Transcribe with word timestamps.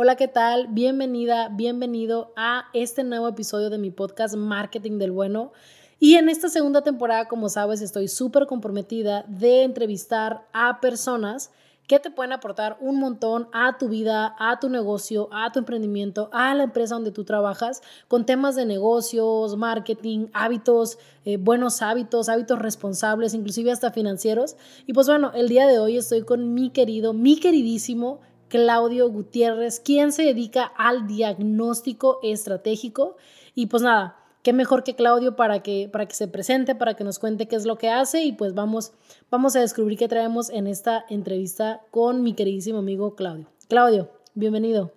Hola, 0.00 0.14
¿qué 0.14 0.28
tal? 0.28 0.68
Bienvenida, 0.68 1.48
bienvenido 1.48 2.32
a 2.36 2.66
este 2.72 3.02
nuevo 3.02 3.26
episodio 3.26 3.68
de 3.68 3.78
mi 3.78 3.90
podcast 3.90 4.36
Marketing 4.36 4.96
del 4.96 5.10
Bueno. 5.10 5.50
Y 5.98 6.14
en 6.14 6.28
esta 6.28 6.48
segunda 6.48 6.82
temporada, 6.82 7.26
como 7.26 7.48
sabes, 7.48 7.80
estoy 7.80 8.06
súper 8.06 8.46
comprometida 8.46 9.24
de 9.26 9.64
entrevistar 9.64 10.46
a 10.52 10.80
personas 10.80 11.50
que 11.88 11.98
te 11.98 12.12
pueden 12.12 12.32
aportar 12.32 12.76
un 12.80 13.00
montón 13.00 13.48
a 13.52 13.76
tu 13.76 13.88
vida, 13.88 14.36
a 14.38 14.60
tu 14.60 14.68
negocio, 14.68 15.28
a 15.32 15.50
tu 15.50 15.58
emprendimiento, 15.58 16.30
a 16.32 16.54
la 16.54 16.62
empresa 16.62 16.94
donde 16.94 17.10
tú 17.10 17.24
trabajas, 17.24 17.82
con 18.06 18.24
temas 18.24 18.54
de 18.54 18.66
negocios, 18.66 19.56
marketing, 19.56 20.28
hábitos, 20.32 20.98
eh, 21.24 21.38
buenos 21.38 21.82
hábitos, 21.82 22.28
hábitos 22.28 22.60
responsables, 22.60 23.34
inclusive 23.34 23.72
hasta 23.72 23.90
financieros. 23.90 24.54
Y 24.86 24.92
pues 24.92 25.08
bueno, 25.08 25.32
el 25.34 25.48
día 25.48 25.66
de 25.66 25.80
hoy 25.80 25.96
estoy 25.96 26.22
con 26.22 26.54
mi 26.54 26.70
querido, 26.70 27.14
mi 27.14 27.40
queridísimo 27.40 28.20
Claudio 28.48 29.08
Gutiérrez, 29.10 29.80
quien 29.80 30.12
se 30.12 30.22
dedica 30.22 30.64
al 30.64 31.06
diagnóstico 31.06 32.18
estratégico. 32.22 33.16
Y 33.54 33.66
pues 33.66 33.82
nada, 33.82 34.16
qué 34.42 34.52
mejor 34.52 34.84
que 34.84 34.94
Claudio 34.94 35.36
para 35.36 35.62
que, 35.62 35.88
para 35.92 36.06
que 36.06 36.14
se 36.14 36.28
presente, 36.28 36.74
para 36.74 36.94
que 36.94 37.04
nos 37.04 37.18
cuente 37.18 37.48
qué 37.48 37.56
es 37.56 37.66
lo 37.66 37.78
que 37.78 37.90
hace 37.90 38.22
y 38.24 38.32
pues 38.32 38.54
vamos, 38.54 38.92
vamos 39.30 39.54
a 39.56 39.60
descubrir 39.60 39.98
qué 39.98 40.08
traemos 40.08 40.50
en 40.50 40.66
esta 40.66 41.04
entrevista 41.08 41.80
con 41.90 42.22
mi 42.22 42.34
queridísimo 42.34 42.78
amigo 42.78 43.14
Claudio. 43.14 43.46
Claudio, 43.68 44.10
bienvenido. 44.34 44.92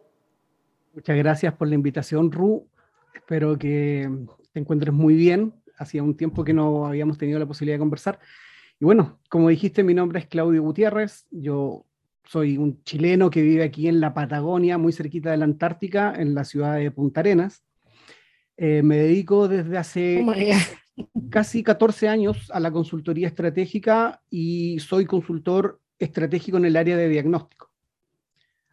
Muchas 0.93 1.17
gracias 1.17 1.53
por 1.53 1.67
la 1.67 1.75
invitación, 1.75 2.31
Ru. 2.31 2.67
Espero 3.13 3.57
que 3.57 4.09
te 4.51 4.59
encuentres 4.59 4.93
muy 4.93 5.15
bien. 5.15 5.53
Hacía 5.77 6.03
un 6.03 6.15
tiempo 6.15 6.43
que 6.43 6.53
no 6.53 6.85
habíamos 6.85 7.17
tenido 7.17 7.39
la 7.39 7.45
posibilidad 7.45 7.75
de 7.75 7.79
conversar. 7.79 8.19
Y 8.79 8.85
bueno, 8.85 9.19
como 9.29 9.49
dijiste, 9.49 9.83
mi 9.83 9.93
nombre 9.93 10.19
es 10.19 10.27
Claudio 10.27 10.61
Gutiérrez. 10.63 11.27
Yo 11.31 11.85
soy 12.25 12.57
un 12.57 12.83
chileno 12.83 13.29
que 13.29 13.41
vive 13.41 13.63
aquí 13.63 13.87
en 13.87 13.99
la 13.99 14.13
Patagonia, 14.13 14.77
muy 14.77 14.93
cerquita 14.93 15.31
de 15.31 15.37
la 15.37 15.45
Antártica, 15.45 16.13
en 16.15 16.33
la 16.33 16.45
ciudad 16.45 16.77
de 16.77 16.91
Punta 16.91 17.21
Arenas. 17.21 17.63
Eh, 18.57 18.83
me 18.83 18.97
dedico 18.97 19.47
desde 19.47 19.77
hace 19.77 20.23
oh 20.25 20.33
casi 21.29 21.63
14 21.63 22.07
años 22.07 22.51
a 22.51 22.59
la 22.59 22.71
consultoría 22.71 23.27
estratégica 23.27 24.21
y 24.29 24.79
soy 24.79 25.05
consultor 25.05 25.79
estratégico 25.97 26.57
en 26.57 26.65
el 26.65 26.75
área 26.75 26.97
de 26.97 27.09
diagnóstico. 27.09 27.71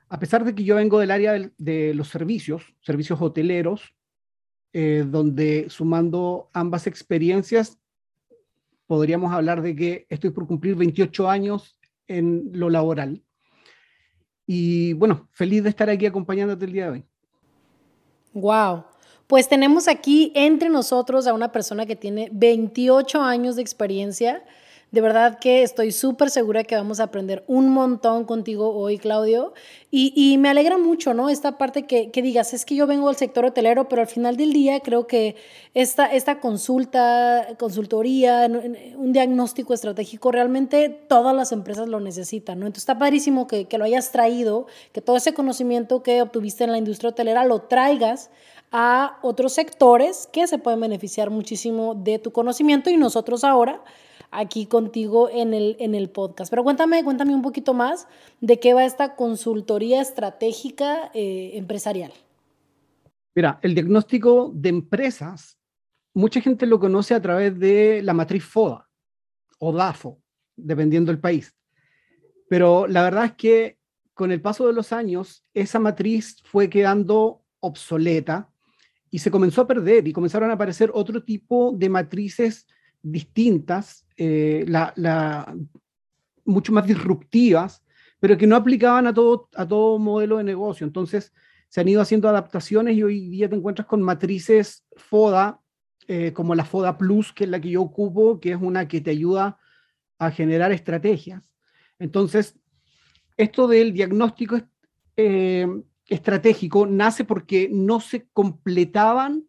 A 0.08 0.18
pesar 0.18 0.44
de 0.44 0.54
que 0.54 0.64
yo 0.64 0.76
vengo 0.76 0.98
del 0.98 1.10
área 1.10 1.50
de, 1.58 1.94
los 1.94 2.08
servicios, 2.08 2.74
servicios 2.80 3.20
hoteleros, 3.20 3.94
eh, 4.72 5.04
donde 5.06 5.66
sumando 5.68 6.48
ambas 6.52 6.86
experiencias, 6.86 7.78
podríamos 8.86 9.32
hablar 9.32 9.62
de 9.62 9.76
que 9.76 10.06
estoy 10.08 10.30
por 10.30 10.46
cumplir 10.46 10.76
28 10.76 11.28
años 11.28 11.78
en 12.06 12.50
lo 12.52 12.70
laboral. 12.70 13.22
Y 14.50 14.94
bueno, 14.94 15.28
feliz 15.30 15.62
de 15.62 15.68
estar 15.68 15.90
aquí 15.90 16.06
acompañándote 16.06 16.64
el 16.64 16.72
día 16.72 16.84
de 16.86 16.90
hoy. 16.90 17.04
Wow. 18.32 18.84
Pues 19.26 19.46
tenemos 19.46 19.88
aquí 19.88 20.32
entre 20.34 20.70
nosotros 20.70 21.26
a 21.26 21.34
una 21.34 21.52
persona 21.52 21.84
que 21.84 21.96
tiene 21.96 22.30
28 22.32 23.20
años 23.20 23.56
de 23.56 23.62
experiencia 23.62 24.42
de 24.90 25.02
verdad 25.02 25.38
que 25.38 25.62
estoy 25.62 25.92
súper 25.92 26.30
segura 26.30 26.64
que 26.64 26.74
vamos 26.74 26.98
a 26.98 27.04
aprender 27.04 27.44
un 27.46 27.68
montón 27.68 28.24
contigo 28.24 28.74
hoy, 28.74 28.96
Claudio. 28.96 29.52
Y, 29.90 30.36
me 30.38 30.48
alegra 30.50 30.76
mucho, 30.76 31.14
¿no? 31.14 31.30
Esta 31.30 31.56
parte 31.56 31.86
que, 31.86 32.10
digas, 32.22 32.52
es 32.54 32.64
que 32.64 32.74
yo 32.74 32.86
vengo 32.86 33.08
del 33.08 33.16
sector 33.16 33.44
hotelero, 33.44 33.88
pero 33.88 34.02
al 34.02 34.08
final 34.08 34.36
del 34.36 34.52
día 34.52 34.80
creo 34.80 35.06
que 35.06 35.36
esta, 35.74 36.40
consulta, 36.40 37.48
consultoría, 37.58 38.50
un 38.96 39.12
diagnóstico 39.12 39.74
estratégico, 39.74 40.30
realmente 40.30 40.88
todas 40.88 41.34
las 41.34 41.52
empresas 41.52 41.88
lo 41.88 42.00
necesitan, 42.00 42.60
¿no? 42.60 42.66
Entonces 42.66 42.82
está 42.82 42.98
padrísimo 42.98 43.46
que, 43.46 43.66
que 43.66 43.78
lo 43.78 43.84
hayas 43.84 44.10
traído, 44.10 44.66
que 44.92 45.00
todo 45.00 45.16
ese 45.16 45.34
conocimiento 45.34 46.02
que 46.02 46.20
obtuviste 46.22 46.64
en 46.64 46.72
la 46.72 46.78
industria 46.78 47.10
hotelera 47.10 47.44
lo 47.44 47.62
traigas 47.62 48.30
a 48.72 49.18
otros 49.22 49.54
sectores 49.54 50.28
que 50.30 50.46
se 50.46 50.58
pueden 50.58 50.80
beneficiar 50.80 51.30
muchísimo 51.30 51.94
de 51.94 52.18
tu 52.18 52.32
conocimiento 52.32 52.90
y 52.90 52.98
nosotros 52.98 53.44
ahora 53.44 53.82
aquí 54.30 54.66
contigo 54.66 55.28
en 55.30 55.54
el, 55.54 55.76
en 55.78 55.94
el 55.94 56.10
podcast. 56.10 56.50
Pero 56.50 56.64
cuéntame, 56.64 57.02
cuéntame 57.04 57.34
un 57.34 57.42
poquito 57.42 57.74
más 57.74 58.06
de 58.40 58.60
qué 58.60 58.74
va 58.74 58.84
esta 58.84 59.16
consultoría 59.16 60.00
estratégica 60.00 61.10
eh, 61.14 61.52
empresarial. 61.54 62.12
Mira, 63.34 63.58
el 63.62 63.74
diagnóstico 63.74 64.50
de 64.54 64.68
empresas, 64.68 65.58
mucha 66.14 66.40
gente 66.40 66.66
lo 66.66 66.80
conoce 66.80 67.14
a 67.14 67.22
través 67.22 67.58
de 67.58 68.02
la 68.02 68.12
matriz 68.12 68.44
FODA 68.44 68.88
o 69.58 69.72
DAFO, 69.72 70.18
dependiendo 70.56 71.12
del 71.12 71.20
país. 71.20 71.54
Pero 72.48 72.86
la 72.86 73.02
verdad 73.02 73.26
es 73.26 73.32
que 73.32 73.78
con 74.14 74.32
el 74.32 74.40
paso 74.40 74.66
de 74.66 74.72
los 74.72 74.92
años, 74.92 75.44
esa 75.54 75.78
matriz 75.78 76.42
fue 76.42 76.68
quedando 76.68 77.44
obsoleta 77.60 78.50
y 79.10 79.20
se 79.20 79.30
comenzó 79.30 79.62
a 79.62 79.66
perder 79.66 80.08
y 80.08 80.12
comenzaron 80.12 80.50
a 80.50 80.54
aparecer 80.54 80.90
otro 80.92 81.22
tipo 81.22 81.72
de 81.76 81.88
matrices 81.88 82.66
distintas, 83.02 84.06
eh, 84.16 84.64
la, 84.66 85.54
mucho 86.44 86.72
más 86.72 86.86
disruptivas, 86.86 87.82
pero 88.20 88.36
que 88.36 88.46
no 88.46 88.56
aplicaban 88.56 89.06
a 89.06 89.14
todo, 89.14 89.48
a 89.54 89.66
todo 89.66 89.98
modelo 89.98 90.38
de 90.38 90.44
negocio. 90.44 90.86
Entonces, 90.86 91.32
se 91.68 91.80
han 91.80 91.88
ido 91.88 92.00
haciendo 92.00 92.28
adaptaciones 92.28 92.96
y 92.96 93.02
hoy 93.02 93.28
día 93.28 93.48
te 93.48 93.56
encuentras 93.56 93.86
con 93.86 94.02
matrices 94.02 94.84
FODA, 94.96 95.60
eh, 96.06 96.32
como 96.32 96.54
la 96.54 96.64
FODA 96.64 96.96
Plus, 96.96 97.32
que 97.32 97.44
es 97.44 97.50
la 97.50 97.60
que 97.60 97.70
yo 97.70 97.82
ocupo, 97.82 98.40
que 98.40 98.52
es 98.52 98.58
una 98.60 98.88
que 98.88 99.00
te 99.00 99.10
ayuda 99.10 99.58
a 100.18 100.30
generar 100.30 100.72
estrategias. 100.72 101.42
Entonces, 101.98 102.58
esto 103.36 103.68
del 103.68 103.92
diagnóstico 103.92 104.58
eh, 105.16 105.66
estratégico 106.06 106.86
nace 106.86 107.24
porque 107.24 107.68
no 107.70 108.00
se 108.00 108.26
completaban 108.32 109.47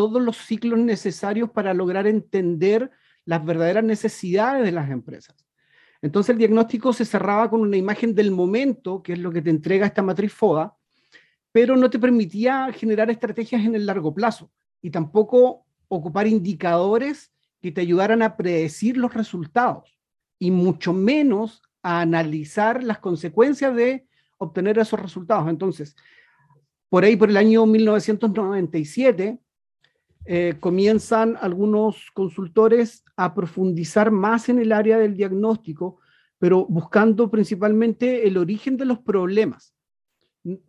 todos 0.00 0.22
los 0.22 0.38
ciclos 0.38 0.78
necesarios 0.78 1.50
para 1.50 1.74
lograr 1.74 2.06
entender 2.06 2.90
las 3.26 3.44
verdaderas 3.44 3.84
necesidades 3.84 4.64
de 4.64 4.72
las 4.72 4.88
empresas. 4.88 5.36
Entonces 6.00 6.30
el 6.30 6.38
diagnóstico 6.38 6.94
se 6.94 7.04
cerraba 7.04 7.50
con 7.50 7.60
una 7.60 7.76
imagen 7.76 8.14
del 8.14 8.30
momento, 8.30 9.02
que 9.02 9.12
es 9.12 9.18
lo 9.18 9.30
que 9.30 9.42
te 9.42 9.50
entrega 9.50 9.84
esta 9.84 10.00
matriz 10.00 10.32
FODA, 10.32 10.74
pero 11.52 11.76
no 11.76 11.90
te 11.90 11.98
permitía 11.98 12.72
generar 12.72 13.10
estrategias 13.10 13.62
en 13.62 13.74
el 13.74 13.84
largo 13.84 14.14
plazo 14.14 14.50
y 14.80 14.88
tampoco 14.88 15.66
ocupar 15.88 16.26
indicadores 16.26 17.30
que 17.60 17.70
te 17.70 17.82
ayudaran 17.82 18.22
a 18.22 18.38
predecir 18.38 18.96
los 18.96 19.12
resultados 19.12 20.00
y 20.38 20.50
mucho 20.50 20.94
menos 20.94 21.60
a 21.82 22.00
analizar 22.00 22.82
las 22.82 23.00
consecuencias 23.00 23.76
de 23.76 24.06
obtener 24.38 24.78
esos 24.78 24.98
resultados. 24.98 25.46
Entonces, 25.50 25.94
por 26.88 27.04
ahí, 27.04 27.16
por 27.16 27.28
el 27.28 27.36
año 27.36 27.66
1997, 27.66 29.38
eh, 30.26 30.56
comienzan 30.60 31.38
algunos 31.40 32.10
consultores 32.12 33.04
a 33.16 33.34
profundizar 33.34 34.10
más 34.10 34.48
en 34.48 34.58
el 34.58 34.72
área 34.72 34.98
del 34.98 35.16
diagnóstico, 35.16 35.98
pero 36.38 36.66
buscando 36.66 37.30
principalmente 37.30 38.26
el 38.28 38.36
origen 38.36 38.76
de 38.76 38.84
los 38.84 38.98
problemas. 38.98 39.74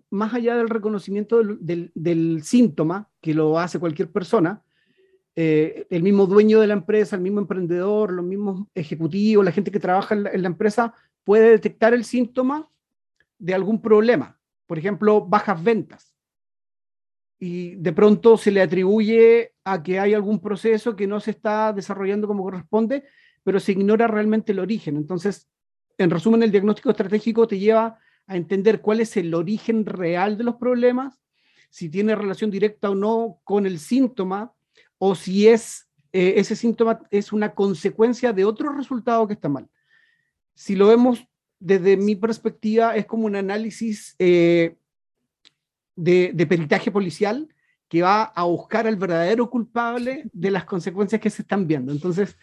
Más 0.10 0.34
allá 0.34 0.56
del 0.56 0.70
reconocimiento 0.70 1.42
del, 1.44 2.44
síntoma, 2.44 3.10
que 3.22 3.34
lo 3.34 3.60
hace 3.60 3.80
cualquier 3.80 4.12
persona, 4.12 4.64
eh, 5.36 5.86
el 5.90 6.04
mismo 6.04 6.26
dueño 6.26 6.60
de 6.60 6.68
la 6.68 6.74
empresa, 6.74 7.16
el 7.16 7.22
mismo 7.22 7.40
emprendedor, 7.40 8.12
los 8.12 8.26
mismos 8.26 8.68
ejecutivos, 8.74 9.46
la 9.46 9.52
gente 9.52 9.72
que 9.72 9.80
trabaja 9.80 10.16
en 10.16 10.42
la 10.42 10.48
empresa 10.48 10.94
puede 11.24 11.52
detectar 11.52 11.94
el 11.94 12.04
síntoma 12.04 12.70
de 13.38 13.54
algún 13.54 13.82
problema. 13.82 14.38
Por 14.68 14.78
ejemplo, 14.78 15.26
bajas 15.26 15.64
ventas 15.64 16.11
y 17.44 17.74
de 17.74 17.92
pronto 17.92 18.38
se 18.38 18.52
le 18.52 18.62
atribuye 18.62 19.56
a 19.64 19.82
que 19.82 20.00
hay 20.00 20.14
algún 20.14 20.40
proceso 20.40 20.96
que 20.96 21.08
no 21.08 21.20
se 21.20 21.32
está 21.32 21.74
desarrollando 21.74 22.28
como 22.28 22.44
corresponde, 22.44 23.04
pero 23.42 23.60
se 23.60 23.72
ignora 23.72 24.06
realmente 24.06 24.52
el 24.52 24.60
origen. 24.60 24.96
Entonces, 24.96 25.50
en 25.98 26.12
resumen, 26.12 26.44
el 26.44 26.52
diagnóstico 26.52 26.92
estratégico 26.92 27.48
te 27.48 27.58
lleva 27.58 27.98
a 28.28 28.38
entender 28.38 28.80
cuál 28.80 29.00
es 29.00 29.18
el 29.18 29.34
origen 29.34 29.88
real 29.88 30.38
de 30.38 30.44
los 30.44 30.58
problemas, 30.58 31.20
si 31.72 31.90
tiene 31.90 32.14
relación 32.14 32.52
directa 32.52 32.92
o 32.92 32.96
no 32.96 33.40
con 33.44 33.66
el 33.66 33.80
síntoma, 33.80 34.54
o 35.00 35.16
si 35.16 35.48
es, 35.48 35.90
eh, 36.14 36.36
ese 36.38 36.56
síntoma 36.56 37.02
es 37.10 37.34
una 37.34 37.56
consecuencia 37.56 38.34
de 38.34 38.46
otro 38.46 38.72
resultado 38.72 39.26
que 39.26 39.34
está 39.34 39.50
mal. 39.50 39.68
Si 40.54 40.76
lo 40.76 40.86
vemos 40.86 41.26
desde 41.60 41.98
mi 41.98 42.16
perspectiva, 42.16 42.96
es 42.96 43.08
como 43.08 43.26
un 43.26 43.36
análisis 43.36 44.16
eh, 44.20 44.76
de, 45.96 46.46
peritaje 46.48 46.92
policial 46.92 47.48
que 47.88 48.02
va 48.02 48.24
a 48.24 48.44
buscar 48.44 48.88
al 48.88 48.96
verdadero 48.96 49.50
culpable 49.50 50.24
de 50.32 50.52
las 50.52 50.64
consecuencias 50.64 51.20
que 51.20 51.30
se 51.30 51.42
están 51.42 51.68
viendo. 51.68 51.92
Entonces, 51.92 52.38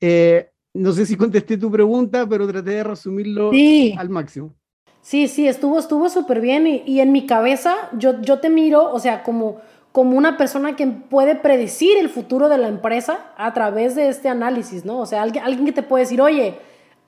eh, 0.00 0.50
no 0.74 0.92
sé 0.92 1.06
si 1.06 1.16
contesté 1.16 1.56
tu 1.56 1.70
pregunta, 1.70 2.26
pero 2.28 2.46
traté 2.46 2.70
de 2.72 2.84
resumirlo 2.84 3.50
al 3.96 4.08
máximo. 4.10 4.54
Sí, 5.00 5.28
sí, 5.28 5.46
estuvo 5.46 5.78
estuvo 5.78 6.08
súper 6.08 6.40
bien 6.40 6.66
y, 6.66 7.00
en 7.00 7.12
mi 7.12 7.26
cabeza 7.26 7.74
yo, 7.92 8.20
yo 8.22 8.40
te 8.40 8.48
miro, 8.48 8.90
o 8.90 8.98
sea, 8.98 9.22
como, 9.22 9.60
como 9.92 10.16
una 10.16 10.36
persona 10.38 10.76
que 10.76 10.86
puede 10.86 11.34
predecir 11.34 11.98
el 11.98 12.08
futuro 12.08 12.48
de 12.48 12.58
la 12.58 12.68
empresa 12.68 13.32
a 13.36 13.52
través 13.52 13.94
de 13.94 14.08
este 14.08 14.28
análisis, 14.28 14.84
¿no? 14.84 15.00
O 15.00 15.06
sea, 15.06 15.22
alguien, 15.22 15.44
alguien 15.44 15.66
que 15.66 15.72
te 15.72 15.82
puede 15.82 16.04
decir, 16.04 16.22
oye, 16.22 16.58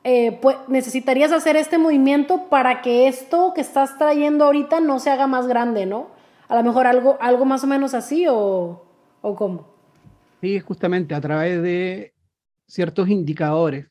eh, 0.08 0.38
pues, 0.40 0.56
necesitarías 0.68 1.32
hacer 1.32 1.56
este 1.56 1.78
movimiento 1.78 2.48
para 2.48 2.80
que 2.80 3.08
esto 3.08 3.52
que 3.56 3.60
estás 3.60 3.98
trayendo 3.98 4.44
ahorita 4.44 4.78
no 4.78 5.00
se 5.00 5.10
haga 5.10 5.26
más 5.26 5.48
grande, 5.48 5.84
¿no? 5.84 6.10
A 6.46 6.54
lo 6.54 6.62
mejor 6.62 6.86
algo, 6.86 7.18
algo 7.20 7.44
más 7.44 7.64
o 7.64 7.66
menos 7.66 7.92
así 7.92 8.24
o, 8.28 8.86
o 9.20 9.34
cómo. 9.34 9.66
Sí, 10.40 10.60
justamente 10.60 11.12
a 11.12 11.20
través 11.20 11.60
de 11.60 12.14
ciertos 12.68 13.08
indicadores 13.08 13.88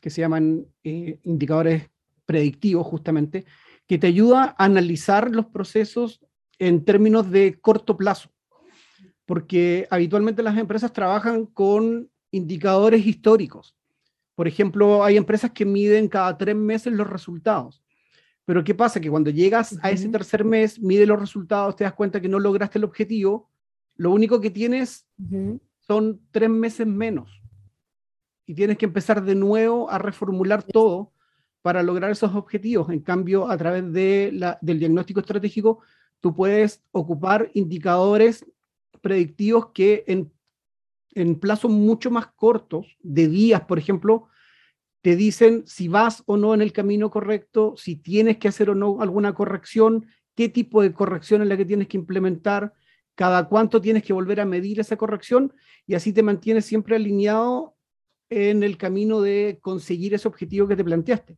que 0.00 0.08
se 0.10 0.20
llaman 0.20 0.66
eh, 0.84 1.18
indicadores 1.24 1.90
predictivos 2.26 2.86
justamente, 2.86 3.44
que 3.88 3.98
te 3.98 4.06
ayuda 4.06 4.54
a 4.56 4.64
analizar 4.64 5.32
los 5.32 5.46
procesos 5.46 6.20
en 6.60 6.84
términos 6.84 7.28
de 7.28 7.58
corto 7.60 7.96
plazo, 7.96 8.30
porque 9.26 9.88
habitualmente 9.90 10.44
las 10.44 10.56
empresas 10.56 10.92
trabajan 10.92 11.44
con 11.44 12.08
indicadores 12.30 13.04
históricos. 13.04 13.74
Por 14.40 14.48
ejemplo, 14.48 15.04
hay 15.04 15.18
empresas 15.18 15.50
que 15.50 15.66
miden 15.66 16.08
cada 16.08 16.38
tres 16.38 16.56
meses 16.56 16.94
los 16.94 17.10
resultados. 17.10 17.82
Pero 18.46 18.64
¿qué 18.64 18.74
pasa? 18.74 18.98
Que 18.98 19.10
cuando 19.10 19.28
llegas 19.28 19.78
a 19.82 19.90
ese 19.90 20.08
tercer 20.08 20.46
mes, 20.46 20.80
mide 20.80 21.04
los 21.04 21.20
resultados, 21.20 21.76
te 21.76 21.84
das 21.84 21.92
cuenta 21.92 22.22
que 22.22 22.28
no 22.30 22.38
lograste 22.38 22.78
el 22.78 22.84
objetivo, 22.84 23.50
lo 23.96 24.10
único 24.10 24.40
que 24.40 24.48
tienes 24.48 25.06
son 25.80 26.22
tres 26.30 26.48
meses 26.48 26.86
menos. 26.86 27.42
Y 28.46 28.54
tienes 28.54 28.78
que 28.78 28.86
empezar 28.86 29.22
de 29.22 29.34
nuevo 29.34 29.90
a 29.90 29.98
reformular 29.98 30.62
todo 30.62 31.12
para 31.60 31.82
lograr 31.82 32.10
esos 32.10 32.34
objetivos. 32.34 32.88
En 32.88 33.00
cambio, 33.00 33.46
a 33.46 33.58
través 33.58 33.92
de 33.92 34.30
la, 34.32 34.58
del 34.62 34.78
diagnóstico 34.78 35.20
estratégico, 35.20 35.80
tú 36.18 36.34
puedes 36.34 36.82
ocupar 36.92 37.50
indicadores 37.52 38.46
predictivos 39.02 39.66
que 39.74 40.02
en, 40.06 40.32
en 41.10 41.38
plazos 41.38 41.70
mucho 41.70 42.10
más 42.10 42.28
cortos, 42.28 42.96
de 43.02 43.28
días, 43.28 43.60
por 43.66 43.78
ejemplo, 43.78 44.29
te 45.02 45.16
dicen 45.16 45.64
si 45.66 45.88
vas 45.88 46.22
o 46.26 46.36
no 46.36 46.54
en 46.54 46.62
el 46.62 46.72
camino 46.72 47.10
correcto, 47.10 47.74
si 47.76 47.96
tienes 47.96 48.38
que 48.38 48.48
hacer 48.48 48.70
o 48.70 48.74
no 48.74 49.00
alguna 49.00 49.34
corrección, 49.34 50.06
qué 50.34 50.48
tipo 50.48 50.82
de 50.82 50.92
corrección 50.92 51.42
es 51.42 51.48
la 51.48 51.56
que 51.56 51.64
tienes 51.64 51.88
que 51.88 51.96
implementar, 51.96 52.72
cada 53.14 53.48
cuánto 53.48 53.80
tienes 53.80 54.02
que 54.02 54.12
volver 54.12 54.40
a 54.40 54.46
medir 54.46 54.80
esa 54.80 54.96
corrección 54.96 55.52
y 55.86 55.94
así 55.94 56.12
te 56.12 56.22
mantienes 56.22 56.64
siempre 56.64 56.96
alineado 56.96 57.76
en 58.28 58.62
el 58.62 58.76
camino 58.76 59.20
de 59.20 59.58
conseguir 59.60 60.14
ese 60.14 60.28
objetivo 60.28 60.68
que 60.68 60.76
te 60.76 60.84
planteaste. 60.84 61.36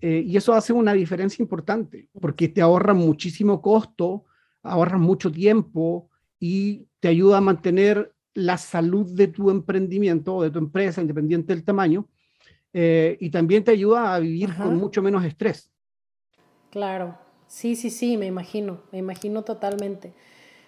Eh, 0.00 0.22
y 0.26 0.36
eso 0.36 0.52
hace 0.52 0.72
una 0.72 0.92
diferencia 0.92 1.42
importante, 1.42 2.08
porque 2.20 2.48
te 2.48 2.60
ahorra 2.60 2.92
muchísimo 2.92 3.62
costo, 3.62 4.24
ahorras 4.62 5.00
mucho 5.00 5.32
tiempo 5.32 6.10
y 6.38 6.86
te 7.00 7.08
ayuda 7.08 7.38
a 7.38 7.40
mantener 7.40 8.12
la 8.34 8.58
salud 8.58 9.06
de 9.14 9.28
tu 9.28 9.50
emprendimiento 9.50 10.36
o 10.36 10.42
de 10.42 10.50
tu 10.50 10.58
empresa, 10.58 11.00
independiente 11.00 11.54
del 11.54 11.64
tamaño, 11.64 12.08
eh, 12.74 13.16
y 13.20 13.30
también 13.30 13.62
te 13.62 13.70
ayuda 13.70 14.14
a 14.14 14.18
vivir 14.18 14.54
con 14.56 14.76
mucho 14.76 15.00
menos 15.00 15.24
estrés. 15.24 15.70
Claro, 16.70 17.16
sí, 17.46 17.76
sí, 17.76 17.88
sí, 17.88 18.16
me 18.16 18.26
imagino, 18.26 18.80
me 18.90 18.98
imagino 18.98 19.42
totalmente. 19.42 20.12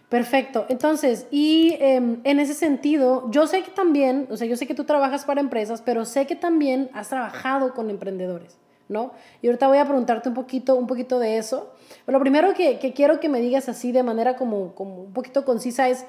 Perfecto. 0.09 0.67
Entonces, 0.69 1.27
y 1.33 1.77
em, 1.81 2.21
en 2.23 2.39
ese 2.39 2.55
sentido, 2.55 3.29
yo 3.33 3.49
sé 3.49 3.65
que 3.65 3.73
también, 3.73 4.29
o 4.31 4.37
sea, 4.37 4.47
yo 4.47 4.57
sé 4.57 4.69
que 4.69 4.75
tú 4.75 4.85
trabajas 4.85 5.25
para 5.25 5.41
empresas, 5.41 5.83
pero 5.83 6.05
sé 6.05 6.29
que 6.29 6.37
también 6.37 6.91
has 6.95 7.09
trabajado 7.09 7.75
con 7.75 7.91
emprendedores. 7.91 8.57
¿no? 8.89 9.11
Y 9.43 9.49
ahorita 9.49 9.67
voy 9.67 9.79
a 9.79 9.85
preguntarte 9.85 10.29
un 10.29 10.37
poquito, 10.37 10.77
un 10.77 10.87
poquito 10.87 11.19
de 11.19 11.39
eso. 11.39 11.73
lo 12.07 12.21
primero 12.21 12.55
que, 12.55 12.79
quiero 12.95 13.19
que 13.19 13.29
me 13.29 13.41
digas 13.41 13.69
así 13.69 13.91
de 13.91 14.05
manera 14.05 14.37
como, 14.37 14.77
como 14.77 15.03
un 15.03 15.13
poquito 15.13 15.45
concisa 15.45 15.89
es, 15.89 16.07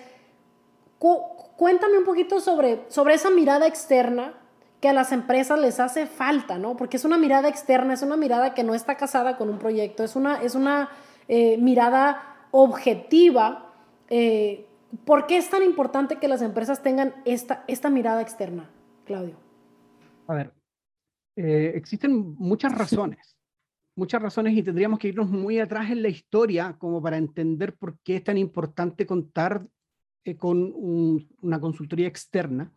cuéntame 1.00 1.98
un 1.98 2.06
poquito 2.06 2.40
sobre, 2.40 2.82
sobre 2.90 3.16
esa 3.16 3.32
mirada 3.32 3.66
externa 3.66 4.36
que 4.82 4.90
a 4.90 4.94
las 4.94 5.12
empresas 5.12 5.60
les 5.60 5.80
hace 5.80 6.06
falta, 6.06 6.58
¿no? 6.58 6.78
Porque 6.78 6.98
es 6.98 7.06
una 7.06 7.18
mirada 7.18 7.50
externa, 7.50 7.94
es 7.94 8.02
una 8.02 8.18
mirada 8.18 8.54
que 8.54 8.64
no 8.64 8.76
está 8.76 8.96
casada 8.96 9.38
con 9.38 9.50
un 9.50 9.58
proyecto, 9.58 10.04
es 10.04 10.16
una, 10.16 10.42
es 10.42 10.56
una 10.56 10.90
eh, 11.28 11.58
mirada 11.58 12.48
objetiva. 12.52 13.74
Eh, 14.10 14.66
¿Por 15.06 15.26
qué 15.28 15.38
es 15.38 15.50
tan 15.50 15.64
importante 15.64 16.18
que 16.18 16.28
las 16.28 16.42
empresas 16.42 16.84
tengan 16.84 17.14
esta, 17.26 17.64
esta 17.68 17.90
mirada 17.90 18.22
externa, 18.22 18.70
Claudio? 19.06 19.36
A 20.28 20.36
ver, 20.36 20.54
eh, 21.38 21.74
existen 21.76 22.36
muchas 22.38 22.76
razones, 22.76 23.38
muchas 23.96 24.22
razones 24.22 24.58
y 24.58 24.64
tendríamos 24.64 24.98
que 24.98 25.10
irnos 25.10 25.30
muy 25.30 25.60
atrás 25.60 25.92
en 25.92 26.02
la 26.02 26.10
historia 26.10 26.76
como 26.80 27.00
para 27.02 27.18
entender 27.18 27.76
por 27.76 28.00
qué 28.00 28.16
es 28.18 28.24
tan 28.24 28.38
importante 28.38 29.06
contar 29.06 29.68
eh, 30.24 30.36
con 30.36 30.74
una 30.76 31.60
consultoría 31.60 32.08
externa, 32.08 32.74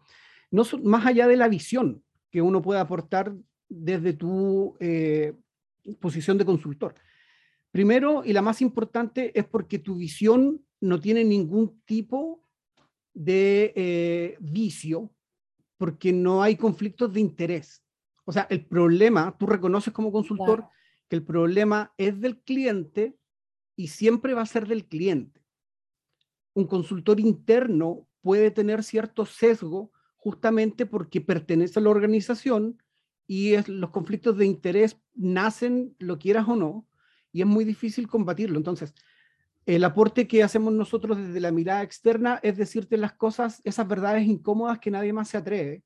no 0.50 0.64
más 0.82 1.06
allá 1.06 1.26
de 1.26 1.36
la 1.36 1.48
visión 1.48 2.02
que 2.30 2.42
uno 2.42 2.62
puede 2.62 2.80
aportar 2.80 3.34
desde 3.68 4.12
tu 4.12 4.76
eh, 4.80 5.34
posición 6.00 6.38
de 6.38 6.44
consultor. 6.44 6.94
Primero, 7.70 8.22
y 8.24 8.32
la 8.32 8.42
más 8.42 8.60
importante, 8.62 9.38
es 9.38 9.46
porque 9.46 9.78
tu 9.78 9.96
visión 9.96 10.64
no 10.80 11.00
tiene 11.00 11.24
ningún 11.24 11.80
tipo 11.84 12.44
de 13.14 14.36
vicio, 14.40 15.12
porque 15.76 16.12
no 16.12 16.42
hay 16.42 16.56
conflictos 16.56 17.12
de 17.12 17.20
interés. 17.20 17.82
O 18.24 18.32
sea, 18.32 18.46
el 18.50 18.64
problema, 18.64 19.36
tú 19.38 19.46
reconoces 19.46 19.92
como 19.92 20.12
consultor 20.12 20.66
que 21.08 21.16
el 21.16 21.24
problema 21.24 21.92
es 21.98 22.20
del 22.20 22.38
cliente 22.38 23.16
y 23.76 23.88
siempre 23.88 24.34
va 24.34 24.42
a 24.42 24.46
ser 24.46 24.68
del 24.68 24.86
cliente. 24.86 25.42
Un 26.54 26.66
consultor 26.66 27.18
interno 27.18 28.06
puede 28.20 28.50
tener 28.50 28.84
cierto 28.84 29.26
sesgo 29.26 29.90
justamente 30.20 30.84
porque 30.84 31.22
pertenece 31.22 31.80
a 31.80 31.82
la 31.82 31.90
organización 31.90 32.80
y 33.26 33.56
los 33.70 33.90
conflictos 33.90 34.36
de 34.36 34.44
interés 34.44 35.00
nacen, 35.14 35.96
lo 35.98 36.18
quieras 36.18 36.46
o 36.46 36.56
no, 36.56 36.86
y 37.32 37.40
es 37.40 37.46
muy 37.46 37.64
difícil 37.64 38.06
combatirlo. 38.06 38.58
Entonces, 38.58 38.94
el 39.64 39.82
aporte 39.82 40.28
que 40.28 40.42
hacemos 40.42 40.74
nosotros 40.74 41.16
desde 41.16 41.40
la 41.40 41.52
mirada 41.52 41.82
externa 41.82 42.38
es 42.42 42.56
decirte 42.58 42.98
las 42.98 43.14
cosas, 43.14 43.62
esas 43.64 43.88
verdades 43.88 44.26
incómodas 44.26 44.78
que 44.78 44.90
nadie 44.90 45.12
más 45.12 45.28
se 45.28 45.38
atreve 45.38 45.82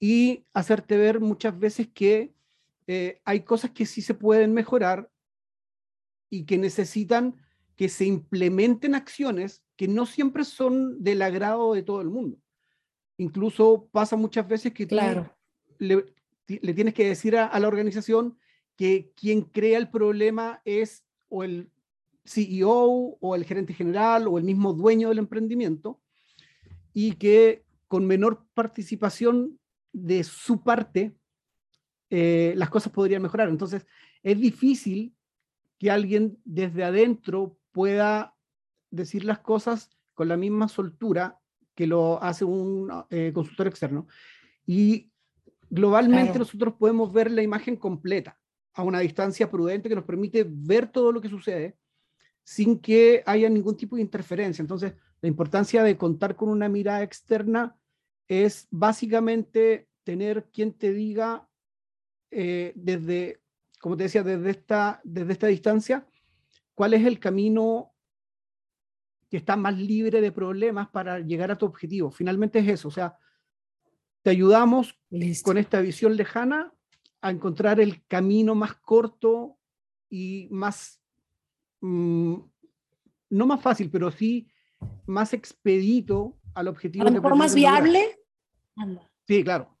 y 0.00 0.44
hacerte 0.52 0.96
ver 0.96 1.20
muchas 1.20 1.56
veces 1.56 1.88
que 1.94 2.34
eh, 2.88 3.20
hay 3.24 3.40
cosas 3.44 3.70
que 3.70 3.86
sí 3.86 4.02
se 4.02 4.14
pueden 4.14 4.52
mejorar 4.52 5.08
y 6.30 6.46
que 6.46 6.58
necesitan 6.58 7.36
que 7.76 7.88
se 7.88 8.06
implementen 8.06 8.96
acciones 8.96 9.62
que 9.76 9.86
no 9.86 10.06
siempre 10.06 10.44
son 10.44 11.02
del 11.02 11.22
agrado 11.22 11.74
de 11.74 11.84
todo 11.84 12.00
el 12.00 12.08
mundo. 12.08 12.41
Incluso 13.22 13.88
pasa 13.92 14.16
muchas 14.16 14.48
veces 14.48 14.72
que 14.72 14.84
le, 15.78 16.74
tienes 16.74 16.92
que 16.92 17.06
decir 17.06 17.36
a, 17.36 17.56
la 17.58 17.68
organización 17.68 18.36
que 18.76 19.12
quien 19.14 19.42
crea 19.42 19.78
el 19.78 19.88
problema 19.90 20.60
es 20.64 21.04
o 21.28 21.44
el 21.44 21.70
CEO 22.24 23.16
o 23.20 23.34
el 23.36 23.44
gerente 23.44 23.74
general 23.74 24.26
o 24.26 24.38
el 24.38 24.44
mismo 24.44 24.72
dueño 24.72 25.08
del 25.08 25.18
emprendimiento 25.18 26.00
y 26.92 27.12
que 27.12 27.64
con 27.86 28.06
menor 28.06 28.44
participación 28.54 29.60
de 29.92 30.24
su 30.24 30.62
parte, 30.62 31.14
eh, 32.10 32.54
las 32.56 32.70
cosas 32.70 32.92
podrían 32.92 33.22
mejorar. 33.22 33.48
Entonces, 33.48 33.86
es 34.24 34.40
difícil 34.40 35.14
que 35.78 35.92
alguien 35.92 36.38
desde 36.44 36.82
adentro 36.82 37.56
pueda 37.70 38.34
decir 38.90 39.24
las 39.24 39.38
cosas 39.38 39.90
con 40.14 40.26
la 40.28 40.36
misma 40.36 40.66
soltura 40.68 41.38
que 41.74 41.86
lo 41.86 42.22
hace 42.22 42.44
un 42.44 42.90
eh, 43.10 43.32
consultor 43.34 43.66
externo. 43.66 44.06
Y 44.66 45.10
globalmente 45.70 46.38
nosotros 46.38 46.74
podemos 46.78 47.12
ver 47.12 47.30
la 47.30 47.42
imagen 47.42 47.76
completa 47.76 48.38
a 48.74 48.82
una 48.82 49.00
distancia 49.00 49.50
prudente 49.50 49.88
que 49.88 49.94
nos 49.94 50.04
permite 50.04 50.46
ver 50.48 50.90
todo 50.90 51.12
lo 51.12 51.20
que 51.20 51.28
sucede 51.28 51.76
sin 52.44 52.78
que 52.78 53.22
haya 53.26 53.48
ningún 53.48 53.76
tipo 53.76 53.96
de 53.96 54.02
interferencia. 54.02 54.62
Entonces, 54.62 54.94
la 55.20 55.28
importancia 55.28 55.82
de 55.82 55.96
contar 55.96 56.36
con 56.36 56.48
una 56.48 56.68
mirada 56.68 57.02
externa 57.02 57.76
es 58.26 58.66
básicamente 58.70 59.88
tener 60.04 60.48
quien 60.52 60.72
te 60.72 60.92
diga 60.92 61.48
eh, 62.30 62.72
desde, 62.74 63.40
como 63.78 63.96
te 63.96 64.04
decía, 64.04 64.22
desde 64.22 64.50
esta, 64.50 65.00
desde 65.04 65.32
esta 65.32 65.46
distancia, 65.46 66.06
cuál 66.74 66.94
es 66.94 67.06
el 67.06 67.20
camino 67.20 67.91
que 69.32 69.38
está 69.38 69.56
más 69.56 69.78
libre 69.78 70.20
de 70.20 70.30
problemas 70.30 70.90
para 70.90 71.18
llegar 71.18 71.50
a 71.50 71.56
tu 71.56 71.64
objetivo. 71.64 72.10
Finalmente 72.10 72.58
es 72.58 72.68
eso, 72.68 72.88
o 72.88 72.90
sea, 72.90 73.16
te 74.20 74.28
ayudamos 74.28 75.00
con 75.42 75.56
esta 75.56 75.80
visión 75.80 76.16
lejana 76.16 76.70
a 77.22 77.30
encontrar 77.30 77.80
el 77.80 78.04
camino 78.08 78.54
más 78.54 78.74
corto 78.74 79.56
y 80.10 80.48
más, 80.50 81.00
mm, 81.80 82.34
no 83.30 83.46
más 83.46 83.62
fácil, 83.62 83.88
pero 83.90 84.10
sí 84.10 84.50
más 85.06 85.32
expedito 85.32 86.36
al 86.52 86.68
objetivo. 86.68 87.06
A 87.06 87.06
lo 87.06 87.12
mejor 87.12 87.34
más 87.34 87.54
viable. 87.54 88.18
Sí, 89.26 89.42
claro. 89.42 89.78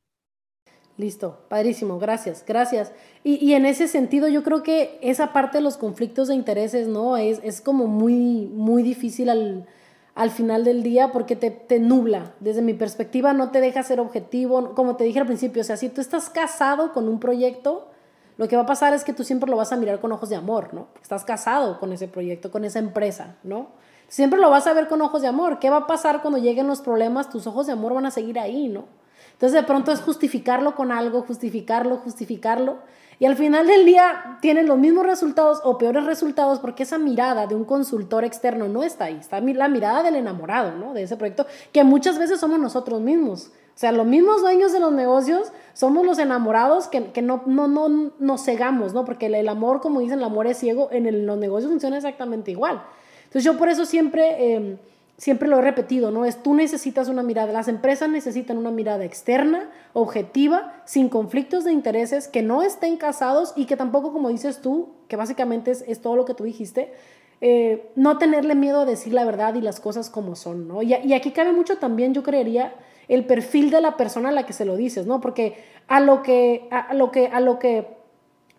Listo, 0.98 1.38
padrísimo, 1.48 1.98
gracias, 1.98 2.44
gracias. 2.46 2.92
Y, 3.24 3.54
en 3.54 3.64
ese 3.64 3.88
sentido 3.88 4.28
yo 4.28 4.42
creo 4.42 4.62
que 4.62 4.98
esa 5.00 5.32
parte 5.32 5.58
de 5.58 5.64
los 5.64 5.78
conflictos 5.78 6.28
de 6.28 6.34
intereses, 6.34 6.86
¿no? 6.86 7.16
Es, 7.16 7.40
es 7.42 7.60
como 7.60 7.86
muy, 7.86 8.50
muy 8.52 8.82
difícil 8.82 9.30
al, 9.30 9.66
al 10.14 10.30
final 10.30 10.64
del 10.64 10.82
día 10.82 11.10
porque 11.10 11.34
te, 11.34 11.50
te, 11.50 11.78
nubla. 11.78 12.34
Desde 12.40 12.60
mi 12.60 12.74
perspectiva 12.74 13.32
no 13.32 13.50
te 13.50 13.60
deja 13.60 13.82
ser 13.82 14.00
objetivo. 14.00 14.74
Como 14.74 14.96
te 14.96 15.04
dije 15.04 15.18
al 15.18 15.26
principio, 15.26 15.62
o 15.62 15.64
sea, 15.64 15.78
si 15.78 15.88
tú 15.88 16.02
estás 16.02 16.28
casado 16.28 16.92
con 16.92 17.08
un 17.08 17.18
proyecto, 17.18 17.88
lo 18.36 18.46
que 18.48 18.56
va 18.56 18.62
a 18.62 18.66
pasar 18.66 18.92
es 18.92 19.02
que 19.02 19.14
tú 19.14 19.24
siempre 19.24 19.48
lo 19.48 19.56
vas 19.56 19.72
a 19.72 19.76
mirar 19.76 19.98
con 19.98 20.12
ojos 20.12 20.28
de 20.28 20.36
amor, 20.36 20.74
¿no? 20.74 20.88
Estás 21.00 21.24
casado 21.24 21.80
con 21.80 21.92
ese 21.92 22.06
proyecto, 22.06 22.50
con 22.50 22.66
esa 22.66 22.80
empresa, 22.80 23.36
¿no? 23.44 23.68
Siempre 24.08 24.38
lo 24.38 24.50
vas 24.50 24.66
a 24.66 24.74
ver 24.74 24.88
con 24.88 25.00
ojos 25.00 25.22
de 25.22 25.28
amor. 25.28 25.58
¿Qué 25.58 25.70
va 25.70 25.78
a 25.78 25.86
pasar 25.86 26.20
cuando 26.20 26.38
lleguen 26.38 26.66
los 26.66 26.82
problemas? 26.82 27.30
Tus 27.30 27.46
ojos 27.46 27.66
de 27.66 27.72
amor 27.72 27.94
van 27.94 28.04
a 28.04 28.10
seguir 28.10 28.38
ahí, 28.38 28.68
¿no? 28.68 28.84
Entonces 29.32 29.60
de 29.60 29.66
pronto 29.66 29.92
es 29.92 30.00
justificarlo 30.00 30.74
con 30.74 30.92
algo, 30.92 31.22
justificarlo, 31.22 31.96
justificarlo. 31.96 32.78
Y 33.18 33.26
al 33.26 33.36
final 33.36 33.66
del 33.66 33.84
día 33.84 34.38
tienen 34.40 34.66
los 34.66 34.78
mismos 34.78 35.06
resultados 35.06 35.60
o 35.64 35.78
peores 35.78 36.04
resultados 36.04 36.58
porque 36.58 36.82
esa 36.82 36.98
mirada 36.98 37.46
de 37.46 37.54
un 37.54 37.64
consultor 37.64 38.24
externo 38.24 38.66
no 38.68 38.82
está 38.82 39.04
ahí. 39.04 39.18
Está 39.20 39.40
la 39.40 39.68
mirada 39.68 40.02
del 40.02 40.16
enamorado, 40.16 40.72
¿no? 40.76 40.92
De 40.92 41.04
ese 41.04 41.16
proyecto, 41.16 41.46
que 41.72 41.84
muchas 41.84 42.18
veces 42.18 42.40
somos 42.40 42.58
nosotros 42.58 43.00
mismos. 43.00 43.52
O 43.74 43.78
sea, 43.78 43.90
los 43.90 44.06
mismos 44.06 44.42
dueños 44.42 44.72
de 44.72 44.80
los 44.80 44.92
negocios 44.92 45.52
somos 45.72 46.04
los 46.04 46.18
enamorados 46.18 46.88
que, 46.88 47.12
que 47.12 47.22
no, 47.22 47.42
no, 47.46 47.68
no 47.68 48.12
nos 48.18 48.44
cegamos, 48.44 48.92
¿no? 48.92 49.04
Porque 49.04 49.26
el, 49.26 49.48
amor, 49.48 49.80
como 49.80 50.00
dicen, 50.00 50.18
el 50.18 50.24
amor 50.24 50.46
es 50.46 50.58
ciego, 50.58 50.88
en 50.92 51.26
los 51.26 51.38
negocios 51.38 51.70
funciona 51.70 51.96
exactamente 51.96 52.50
igual. 52.50 52.82
Entonces 53.24 53.44
yo 53.44 53.56
por 53.56 53.70
eso 53.70 53.86
siempre, 53.86 54.54
em, 54.54 54.76
siempre 55.22 55.48
lo 55.48 55.60
he 55.60 55.62
repetido, 55.62 56.10
¿no? 56.10 56.24
Es 56.24 56.42
tú 56.42 56.52
necesitas 56.52 57.08
una 57.08 57.22
mirada, 57.22 57.52
las 57.52 57.68
empresas 57.68 58.10
necesitan 58.10 58.58
una 58.58 58.72
mirada 58.72 59.04
externa, 59.04 59.70
objetiva, 59.92 60.82
sin 60.84 61.08
conflictos 61.08 61.62
de 61.62 61.70
intereses, 61.70 62.26
que 62.26 62.42
no 62.42 62.64
estén 62.64 62.96
casados 62.96 63.52
y 63.54 63.66
que 63.66 63.76
tampoco, 63.76 64.12
como 64.12 64.30
dices 64.30 64.60
tú, 64.60 64.88
que 65.06 65.14
básicamente 65.14 65.70
es, 65.70 66.00
todo 66.00 66.16
lo 66.16 66.24
que 66.24 66.34
tú 66.34 66.42
dijiste, 66.42 66.92
eh, 67.40 67.88
no 67.94 68.18
tenerle 68.18 68.56
miedo 68.56 68.80
a 68.80 68.84
decir 68.84 69.14
la 69.14 69.24
verdad 69.24 69.54
y 69.54 69.60
las 69.60 69.78
cosas 69.78 70.10
como 70.10 70.34
son, 70.34 70.66
¿no? 70.66 70.82
Y 70.82 71.12
aquí 71.12 71.30
cabe 71.30 71.52
mucho 71.52 71.78
también, 71.78 72.14
yo 72.14 72.24
creería, 72.24 72.74
el 73.06 73.24
perfil 73.24 73.70
de 73.70 73.80
la 73.80 73.96
persona 73.96 74.30
a 74.30 74.32
la 74.32 74.44
que 74.44 74.52
se 74.52 74.64
lo 74.64 74.74
dices, 74.76 75.06
¿no? 75.06 75.20
Porque 75.20 75.54
a 75.86 76.00
lo 76.00 76.24
que, 76.24 76.66
a 76.72 76.94
lo 76.94 77.12
que, 77.12 77.28
a 77.28 77.38
lo 77.38 77.60
que 77.60 78.01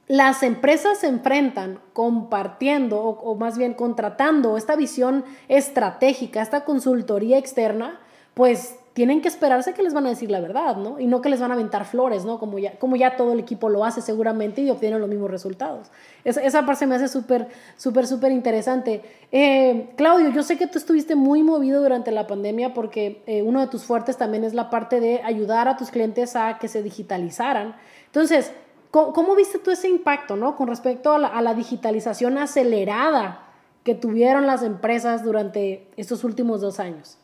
las 0.08 0.44
empresas 0.44 1.00
se 1.00 1.08
enfrentan 1.08 1.80
compartiendo 1.94 3.00
o, 3.00 3.36
más 3.36 3.58
bien 3.58 3.74
contratando 3.74 4.58
esta 4.58 4.76
visión 4.76 5.24
estratégica, 5.48 6.42
esta 6.42 6.66
consultoría 6.66 7.38
externa, 7.38 8.00
pues 8.34 8.76
tienen 8.94 9.22
que 9.22 9.28
esperarse 9.28 9.74
que 9.74 9.82
les 9.82 9.94
van 9.94 10.06
a 10.06 10.10
decir 10.10 10.30
la 10.30 10.40
verdad, 10.40 10.76
¿no? 10.76 11.00
Y 11.00 11.08
no 11.08 11.22
que 11.22 11.30
les 11.30 11.40
van 11.40 11.50
a 11.50 11.56
aventar 11.56 11.86
flores, 11.86 12.26
¿no? 12.26 12.38
Como 12.38 12.60
ya, 12.60 12.78
como 12.78 12.96
ya 12.96 13.16
todo 13.16 13.34
el 13.34 13.40
equipo 13.40 13.70
lo 13.70 13.84
hace 13.86 14.02
seguramente 14.02 14.62
y 14.62 14.70
obtienen 14.70 15.00
los 15.00 15.10
mismos 15.10 15.32
resultados. 15.32 15.88
esa 16.24 16.64
parte 16.66 16.86
me 16.86 16.96
hace 16.96 17.08
súper, 17.08 17.48
súper, 17.76 18.06
súper 18.06 18.32
interesante. 18.32 19.02
Eh, 19.32 19.90
Claudio, 19.96 20.30
yo 20.30 20.44
sé 20.44 20.58
que 20.58 20.68
tú 20.68 20.78
estuviste 20.78 21.16
muy 21.16 21.42
movido 21.42 21.82
durante 21.82 22.12
la 22.12 22.28
pandemia 22.28 22.76
porque 22.76 23.24
eh, 23.26 23.42
uno 23.42 23.62
de 23.62 23.68
tus 23.68 23.84
fuertes 23.84 24.18
también 24.18 24.44
es 24.44 24.54
la 24.54 24.70
parte 24.70 25.00
de 25.00 25.24
ayudar 25.24 25.68
a 25.68 25.76
tus 25.76 25.90
clientes 25.90 26.36
a 26.36 26.60
que 26.60 26.68
se 26.68 26.84
digitalizaran. 26.84 27.76
Entonces, 28.06 28.52
¿Cómo, 28.94 29.36
viste 29.36 29.58
tú 29.58 29.72
ese 29.72 29.90
impacto, 29.90 30.36
¿no? 30.36 30.56
Con 30.56 30.68
respecto 30.68 31.14
a 31.14 31.42
la, 31.42 31.54
digitalización 31.56 32.38
acelerada 32.38 33.52
que 33.84 33.96
tuvieron 33.96 34.46
las 34.46 34.62
empresas 34.62 35.24
durante 35.24 35.90
estos 35.98 36.24
últimos 36.24 36.62
dos 36.62 36.80
años? 36.80 37.18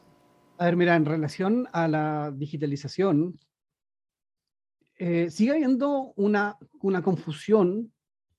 A 0.58 0.66
ver, 0.66 0.76
mira, 0.76 0.96
en 0.96 1.06
relación 1.06 1.68
a 1.72 1.88
la 1.88 2.34
digitalización, 2.36 3.40
eh, 4.96 5.30
sigue 5.30 5.52
habiendo 5.52 6.12
una, 6.16 6.58
una 6.82 7.04
confusión 7.04 7.94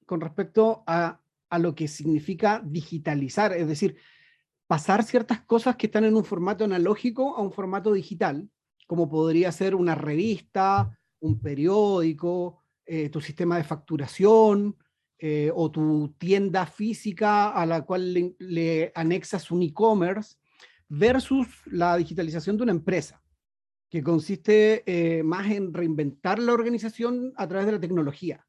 con 0.07 0.21
respecto 0.21 0.83
a, 0.89 1.21
a, 1.51 1.59
lo 1.61 1.77
que 1.77 1.87
significa 1.87 2.61
digitalizar, 2.65 3.53
es 3.53 3.69
decir, 3.69 3.97
pasar 4.67 5.05
ciertas 5.05 5.41
cosas 5.43 5.77
que 5.77 5.87
están 5.87 6.03
en 6.03 6.17
un 6.17 6.25
formato 6.25 6.65
analógico 6.65 7.37
a 7.37 7.43
un 7.43 7.53
formato 7.53 7.93
digital, 7.93 8.51
como 8.89 9.09
podría 9.09 9.53
ser 9.53 9.77
una 9.77 9.95
revista, 9.95 10.99
un 11.21 11.39
periódico, 11.39 12.60
eh, 12.93 13.09
tu 13.09 13.21
sistema 13.21 13.57
de 13.57 13.63
facturación 13.63 14.77
eh, 15.17 15.53
o 15.55 15.71
tu 15.71 16.13
tienda 16.19 16.67
física 16.67 17.51
a 17.51 17.65
la 17.65 17.83
cual 17.83 18.35
le, 18.37 18.91
anexas 18.97 19.53
un 19.53 19.63
e-commerce 19.63 20.39
versus 20.89 21.47
la 21.67 21.97
digitalización 21.97 22.57
de 22.57 22.65
una 22.65 22.73
empresa, 22.73 23.23
que 23.89 24.03
consiste 24.03 24.83
eh, 24.87 25.23
más 25.23 25.49
en 25.53 25.73
reinventar 25.73 26.41
la 26.41 26.53
organización 26.53 27.33
a 27.37 27.47
través 27.47 27.67
de 27.67 27.73
la 27.75 27.81
tecnología. 27.81 28.45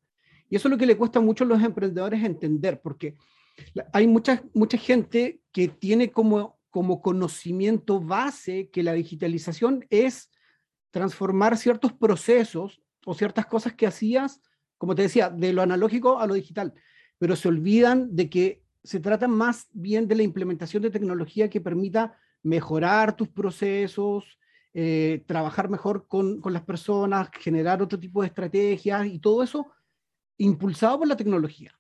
Y 0.50 0.56
eso 0.56 0.68
es 0.68 0.72
lo 0.72 0.78
que 0.80 0.88
le 0.88 0.98
cuesta 0.98 1.20
mucho 1.20 1.44
a 1.44 1.48
los 1.48 1.62
emprendedores 1.62 2.24
entender, 2.24 2.82
porque 2.82 3.18
hay 3.94 4.08
mucha, 4.08 4.44
mucha 4.56 4.80
gente 4.80 5.40
que 5.52 5.68
tiene 5.68 6.10
como, 6.10 6.58
como 6.72 7.00
conocimiento 7.00 8.00
base 8.00 8.72
que 8.72 8.82
la 8.82 8.94
digitalización 8.94 9.86
es 9.92 10.32
transformar 10.90 11.58
ciertos 11.58 11.94
procesos 11.94 12.82
o 13.06 13.14
ciertas 13.14 13.46
cosas 13.46 13.74
que 13.74 13.88
hacías, 13.88 14.42
como 14.78 14.96
te 14.96 15.04
decía, 15.04 15.30
de 15.30 15.54
lo 15.54 15.62
analógico 15.62 16.20
a 16.20 16.28
lo 16.28 16.34
digital, 16.34 16.74
pero 17.18 17.36
se 17.36 17.48
olvidan 17.48 18.16
de 18.16 18.30
que 18.30 18.64
se 18.84 19.00
trata 19.00 19.28
más 19.28 19.68
bien 19.74 20.08
de 20.08 20.16
la 20.16 20.24
implementación 20.24 20.82
de 20.84 20.90
tecnología 20.90 21.50
que 21.50 21.62
permita 21.62 22.18
mejorar 22.42 23.16
tus 23.16 23.28
procesos, 23.28 24.40
eh, 24.74 25.24
trabajar 25.28 25.70
mejor 25.70 26.08
con, 26.08 26.42
con, 26.42 26.54
las 26.54 26.64
personas, 26.64 27.30
generar 27.40 27.82
otro 27.82 28.00
tipo 28.00 28.22
de 28.22 28.28
estrategias 28.28 29.06
y 29.06 29.20
todo 29.20 29.44
eso 29.44 29.72
impulsado 30.38 31.00
por 31.00 31.08
la 31.08 31.18
tecnología. 31.18 31.78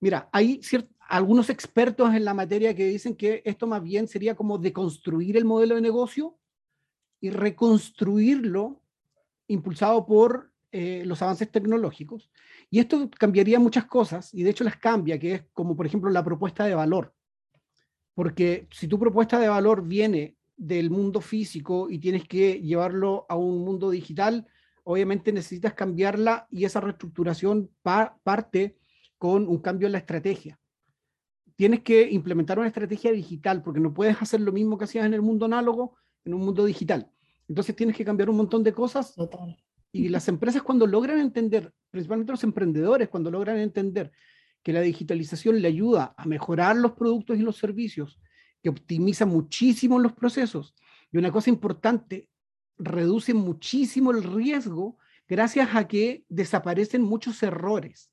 Mira, 0.00 0.28
hay 0.32 0.60
algunos 1.08 1.50
expertos 1.50 2.14
en 2.14 2.24
la 2.24 2.34
materia 2.34 2.74
que 2.74 2.86
dicen 2.86 3.16
que 3.16 3.42
esto 3.44 3.66
más 3.66 3.82
bien 3.82 4.06
sería 4.06 4.34
como 4.34 4.58
deconstruir 4.58 5.36
el 5.36 5.44
modelo 5.44 5.74
de 5.74 5.80
negocio 5.80 6.38
y 7.20 7.30
reconstruirlo 7.30 8.82
impulsado 9.48 10.06
por 10.06 10.50
eh, 10.72 11.04
los 11.06 11.22
avances 11.22 11.50
tecnológicos. 11.50 12.30
Y 12.70 12.80
esto 12.80 13.08
cambiaría 13.10 13.60
muchas 13.60 13.86
cosas, 13.86 14.34
y 14.34 14.42
de 14.42 14.50
hecho 14.50 14.64
las 14.64 14.76
cambia, 14.76 15.18
que 15.18 15.34
es 15.34 15.44
como 15.52 15.76
por 15.76 15.86
ejemplo 15.86 16.10
la 16.10 16.24
propuesta 16.24 16.64
de 16.64 16.74
valor. 16.74 17.14
Porque 18.14 18.66
si 18.70 18.88
tu 18.88 18.98
propuesta 18.98 19.38
de 19.38 19.48
valor 19.48 19.86
viene 19.86 20.36
del 20.56 20.90
mundo 20.90 21.20
físico 21.20 21.88
y 21.90 21.98
tienes 21.98 22.26
que 22.26 22.60
llevarlo 22.60 23.26
a 23.28 23.36
un 23.36 23.64
mundo 23.64 23.90
digital, 23.90 24.46
obviamente 24.84 25.32
necesitas 25.32 25.74
cambiarla 25.74 26.46
y 26.50 26.64
esa 26.64 26.80
reestructuración 26.80 27.70
parte 27.82 28.76
con 29.18 29.48
un 29.48 29.58
cambio 29.58 29.86
en 29.86 29.92
la 29.92 29.98
estrategia. 29.98 30.58
Tienes 31.56 31.82
que 31.82 32.10
implementar 32.10 32.58
una 32.58 32.68
estrategia 32.68 33.12
digital 33.12 33.62
porque 33.62 33.80
no 33.80 33.94
puedes 33.94 34.20
hacer 34.20 34.40
lo 34.40 34.52
mismo 34.52 34.76
que 34.76 34.84
hacías 34.84 35.06
en 35.06 35.14
el 35.14 35.22
mundo 35.22 35.46
análogo 35.46 35.96
en 36.24 36.34
un 36.34 36.40
mundo 36.40 36.64
digital. 36.64 37.10
Entonces 37.48 37.76
tienes 37.76 37.96
que 37.96 38.04
cambiar 38.04 38.30
un 38.30 38.36
montón 38.36 38.62
de 38.62 38.72
cosas. 38.72 39.14
Y 39.92 40.08
las 40.08 40.28
empresas 40.28 40.62
cuando 40.62 40.86
logran 40.86 41.20
entender, 41.20 41.72
principalmente 41.90 42.32
los 42.32 42.44
emprendedores, 42.44 43.08
cuando 43.08 43.30
logran 43.30 43.58
entender 43.58 44.12
que 44.62 44.72
la 44.72 44.80
digitalización 44.80 45.60
le 45.60 45.68
ayuda 45.68 46.14
a 46.16 46.26
mejorar 46.26 46.76
los 46.76 46.92
productos 46.92 47.38
y 47.38 47.42
los 47.42 47.56
servicios, 47.56 48.18
que 48.62 48.70
optimiza 48.70 49.26
muchísimo 49.26 49.98
los 49.98 50.14
procesos. 50.14 50.74
Y 51.12 51.18
una 51.18 51.30
cosa 51.30 51.50
importante, 51.50 52.28
reduce 52.78 53.34
muchísimo 53.34 54.10
el 54.10 54.24
riesgo 54.24 54.98
gracias 55.28 55.74
a 55.74 55.86
que 55.86 56.24
desaparecen 56.28 57.02
muchos 57.02 57.42
errores. 57.42 58.10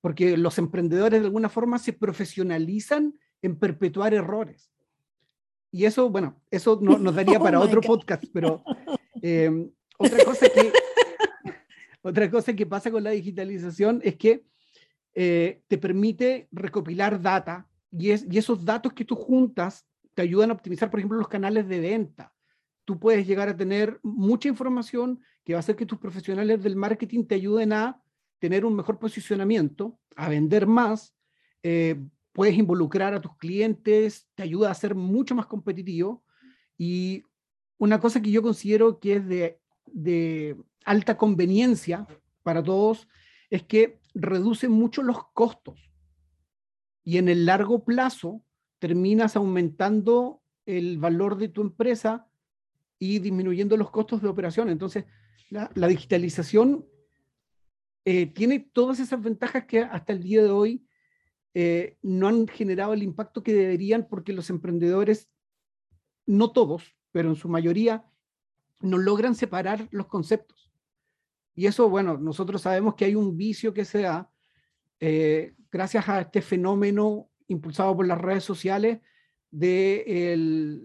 Porque 0.00 0.36
los 0.36 0.56
emprendedores 0.58 1.20
de 1.20 1.26
alguna 1.26 1.48
forma 1.48 1.78
se 1.78 1.92
profesionalizan 1.92 3.18
en 3.42 3.58
perpetuar 3.58 4.14
errores. 4.14 4.70
Y 5.70 5.84
eso, 5.84 6.10
bueno, 6.10 6.40
eso 6.50 6.78
no, 6.82 6.98
nos 6.98 7.14
daría 7.14 7.38
oh 7.40 7.42
para 7.42 7.60
otro 7.60 7.80
podcast, 7.80 8.24
pero 8.32 8.62
em, 9.22 9.70
otra, 9.98 10.24
cosa 10.24 10.48
que, 10.48 10.72
otra 12.02 12.30
cosa 12.30 12.54
que 12.54 12.66
pasa 12.66 12.90
con 12.90 13.04
la 13.04 13.10
digitalización 13.10 14.00
es 14.02 14.16
que 14.16 14.44
eh, 15.14 15.62
te 15.66 15.78
permite 15.78 16.48
recopilar 16.52 17.20
data 17.20 17.68
y, 17.90 18.10
es, 18.10 18.26
y 18.30 18.38
esos 18.38 18.64
datos 18.64 18.92
que 18.92 19.04
tú 19.04 19.16
juntas 19.16 19.86
te 20.14 20.22
ayudan 20.22 20.50
a 20.50 20.54
optimizar, 20.54 20.90
por 20.90 21.00
ejemplo, 21.00 21.18
los 21.18 21.28
canales 21.28 21.68
de 21.68 21.80
venta. 21.80 22.32
Tú 22.84 22.98
puedes 22.98 23.26
llegar 23.26 23.48
a 23.48 23.56
tener 23.56 24.00
mucha 24.02 24.48
información 24.48 25.20
que 25.44 25.52
va 25.52 25.58
a 25.58 25.60
hacer 25.60 25.76
que 25.76 25.86
tus 25.86 25.98
profesionales 25.98 26.62
del 26.62 26.76
marketing 26.76 27.24
te 27.24 27.36
ayuden 27.36 27.72
a 27.72 28.02
tener 28.38 28.64
un 28.64 28.74
mejor 28.74 28.98
posicionamiento, 28.98 29.98
a 30.16 30.28
vender 30.28 30.66
más, 30.66 31.14
eh, 31.62 32.00
puedes 32.40 32.56
involucrar 32.56 33.12
a 33.12 33.20
tus 33.20 33.36
clientes, 33.36 34.26
te 34.34 34.42
ayuda 34.42 34.70
a 34.70 34.74
ser 34.74 34.94
mucho 34.94 35.34
más 35.34 35.44
competitivo. 35.44 36.24
Y 36.78 37.22
una 37.76 38.00
cosa 38.00 38.22
que 38.22 38.30
yo 38.30 38.40
considero 38.40 38.98
que 38.98 39.16
es 39.16 39.28
de, 39.28 40.56
alta 40.86 41.18
conveniencia 41.18 42.06
para 42.42 42.62
todos 42.62 43.08
es 43.50 43.62
que 43.64 44.00
reduce 44.14 44.70
mucho 44.70 45.02
los 45.02 45.18
costos. 45.34 45.92
Y 47.04 47.18
en 47.18 47.28
el 47.28 47.44
largo 47.44 47.84
plazo 47.84 48.42
terminas 48.78 49.36
aumentando 49.36 50.40
el 50.64 50.96
valor 50.96 51.36
de 51.36 51.48
tu 51.48 51.60
empresa 51.60 52.26
y 52.98 53.18
disminuyendo 53.18 53.76
los 53.76 53.90
costos 53.90 54.22
de 54.22 54.28
operación. 54.28 54.70
Entonces, 54.70 55.04
la, 55.50 55.70
la 55.74 55.88
digitalización 55.88 56.86
eh, 58.06 58.24
tiene 58.24 58.60
todas 58.60 58.98
esas 58.98 59.20
ventajas 59.20 59.66
que 59.66 59.80
hasta 59.80 60.14
el 60.14 60.22
día 60.22 60.42
de 60.42 60.48
hoy 60.48 60.86
eh, 61.54 61.96
no 62.02 62.28
han 62.28 62.46
generado 62.46 62.92
el 62.92 63.02
impacto 63.02 63.42
que 63.42 63.52
deberían 63.52 64.06
porque 64.08 64.32
los 64.32 64.50
emprendedores 64.50 65.28
no 66.26 66.52
todos, 66.52 66.94
pero 67.10 67.28
en 67.28 67.36
su 67.36 67.48
mayoría, 67.48 68.04
no 68.80 68.98
logran 68.98 69.34
separar 69.34 69.88
los 69.90 70.06
conceptos. 70.06 70.70
Y 71.54 71.66
eso, 71.66 71.88
bueno, 71.90 72.16
nosotros 72.16 72.62
sabemos 72.62 72.94
que 72.94 73.04
hay 73.04 73.14
un 73.14 73.36
vicio 73.36 73.74
que 73.74 73.84
se 73.84 74.02
da 74.02 74.30
eh, 75.00 75.54
gracias 75.70 76.08
a 76.08 76.20
este 76.20 76.40
fenómeno 76.40 77.30
impulsado 77.48 77.96
por 77.96 78.06
las 78.06 78.18
redes 78.18 78.44
sociales 78.44 79.00
de 79.50 80.80